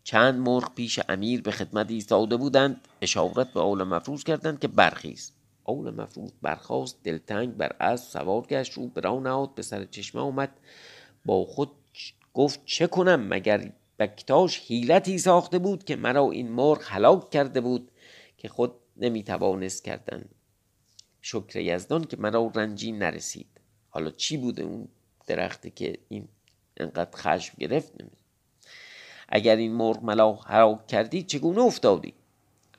چند 0.04 0.34
مرغ 0.34 0.74
پیش 0.74 1.00
امیر 1.08 1.42
به 1.42 1.50
خدمت 1.50 1.90
ایستاده 1.90 2.36
بودند 2.36 2.88
اشارت 3.02 3.52
به 3.52 3.60
آول 3.60 3.82
مفروض 3.82 4.24
کردند 4.24 4.58
که 4.58 4.68
برخیز. 4.68 5.32
آول 5.64 5.94
مفروض 5.94 6.32
برخاست 6.42 7.02
دلتنگ 7.04 7.56
بر 7.56 7.76
اسب 7.80 8.10
سوار 8.10 8.42
گشت 8.42 8.72
رو 8.72 8.86
به 8.86 9.00
نهاد 9.00 9.54
به 9.54 9.62
سر 9.62 9.84
چشمه 9.84 10.20
آمد. 10.20 10.60
با 11.24 11.44
خود 11.44 11.70
گفت 12.34 12.60
چه 12.64 12.86
کنم 12.86 13.28
مگر 13.28 13.72
بکتاش 13.98 14.60
حیلتی 14.60 15.18
ساخته 15.18 15.58
بود 15.58 15.84
که 15.84 15.96
مرا 15.96 16.30
این 16.30 16.52
مرغ 16.52 16.82
هلاک 16.84 17.30
کرده 17.30 17.60
بود 17.60 17.90
که 18.38 18.48
خود 18.48 18.72
نمی‌توانست 18.96 19.84
کردن. 19.84 20.24
شکر 21.20 21.60
یزدان 21.60 22.04
که 22.04 22.16
مرا 22.16 22.52
رنجی 22.54 22.92
نرسید. 22.92 23.46
حالا 23.88 24.10
چی 24.10 24.36
بوده 24.36 24.62
اون 24.62 24.88
درختی 25.26 25.70
که 25.70 25.98
این 26.08 26.28
انقدر 26.76 27.16
خشم 27.16 27.54
گرفت؟ 27.58 28.00
نمید 28.00 28.18
اگر 29.28 29.56
این 29.56 29.72
مرغ 29.72 30.04
ملا 30.04 30.32
هلاک 30.32 30.86
کردی 30.86 31.22
چگونه 31.22 31.60
افتادی؟ 31.60 32.14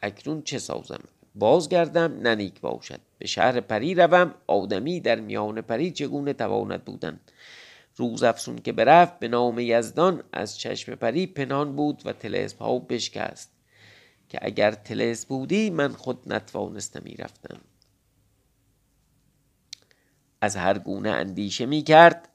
اکنون 0.02 0.42
چه 0.42 0.60
سازم؟ 0.60 1.04
بازگردم 1.36 2.20
ننیک 2.20 2.62
باشد. 2.62 3.00
به 3.18 3.28
شهر 3.28 3.60
پری 3.60 3.96
روم 3.96 4.36
آدمی 4.48 5.00
در 5.00 5.20
میان 5.20 5.62
پری 5.62 5.92
چگونه 5.92 6.34
تواند 6.34 6.86
بودن؟ 6.86 7.20
روز 7.96 8.24
افسون 8.24 8.56
که 8.56 8.72
برفت 8.72 9.20
به 9.20 9.28
نام 9.28 9.60
یزدان 9.60 10.24
از 10.34 10.60
چشم 10.60 10.96
پری 10.96 11.28
پنهان 11.28 11.76
بود 11.76 12.02
و 12.06 12.14
تلسم 12.14 12.58
ها 12.58 12.80
بشکست. 12.80 13.52
که 14.30 14.40
اگر 14.42 14.72
تلس 14.72 15.26
بودی 15.26 15.70
من 15.70 15.92
خود 15.94 16.34
نتوانستمی 16.34 17.16
رفتم 17.16 17.58
از 20.42 20.56
هر 20.56 20.78
گونه 20.78 21.10
اندیشه 21.10 21.66
می 21.66 21.82
کرد 21.82 22.30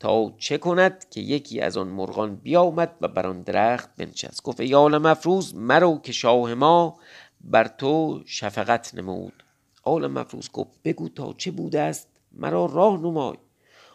تا 0.00 0.34
چه 0.38 0.58
کند 0.58 1.08
که 1.10 1.20
یکی 1.20 1.60
از 1.60 1.76
آن 1.76 1.88
مرغان 1.88 2.36
بیامد 2.36 2.96
و 3.00 3.08
بر 3.08 3.26
آن 3.26 3.42
درخت 3.42 3.96
بنشست. 3.96 4.42
گفت 4.42 4.60
یال 4.60 4.98
مفروض 4.98 5.54
مرو 5.54 5.98
که 5.98 6.12
شاه 6.12 6.54
ما 6.54 6.98
بر 7.44 7.68
تو 7.68 8.22
شفقت 8.26 8.94
نمود. 8.94 9.44
آل 9.82 10.06
مفروض 10.06 10.50
گفت 10.52 10.82
بگو 10.84 11.08
تا 11.08 11.32
چه 11.32 11.50
بوده 11.50 11.80
است؟ 11.80 12.08
مرا 12.32 12.66
راه 12.66 13.00
نمای. 13.00 13.36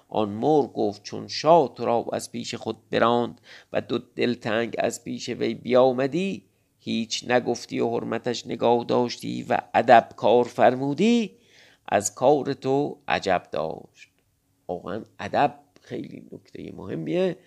آن 0.09 0.29
مرغ 0.29 0.73
گفت 0.73 1.03
چون 1.03 1.27
شاه 1.27 1.73
تو 1.75 1.85
را 1.85 2.05
از 2.13 2.31
پیش 2.31 2.55
خود 2.55 2.89
براند 2.89 3.41
و 3.73 3.81
دو 3.81 3.97
دلتنگ 3.97 4.75
از 4.79 5.03
پیش 5.03 5.29
وی 5.29 5.53
بیامدی 5.53 6.43
هیچ 6.79 7.25
نگفتی 7.27 7.79
و 7.79 7.89
حرمتش 7.89 8.47
نگاه 8.47 8.83
داشتی 8.83 9.45
و 9.49 9.57
ادب 9.73 10.09
کار 10.15 10.43
فرمودی 10.43 11.31
از 11.87 12.15
کار 12.15 12.53
تو 12.53 12.97
عجب 13.07 13.43
داشت. 13.51 14.09
واقعا 14.67 15.03
ادب 15.19 15.59
خیلی 15.81 16.23
نکته 16.31 16.71
مهمیه. 16.75 17.37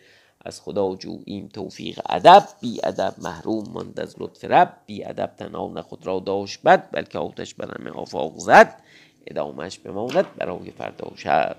از 0.44 0.60
خدا 0.60 0.96
جوییم 0.96 1.48
توفیق 1.48 2.00
ادب 2.08 2.48
بی 2.60 2.80
ادب 2.84 3.14
محروم 3.18 3.64
ماند 3.68 4.00
از 4.00 4.14
لطف 4.18 4.44
رب 4.44 4.76
بی 4.86 5.04
ادب 5.04 5.30
تنان 5.38 5.82
خود 5.82 6.06
را 6.06 6.20
داشت 6.20 6.62
بد 6.62 6.88
بلکه 6.92 7.18
آتش 7.18 7.54
بر 7.54 7.78
همه 7.78 7.90
آفاق 7.90 8.38
زد 8.38 8.82
ادامش 9.26 9.78
بماند 9.78 10.36
برای 10.36 10.70
فردا 10.70 11.12
شب. 11.16 11.56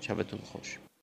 شبتون 0.00 0.40
خوش. 0.52 0.78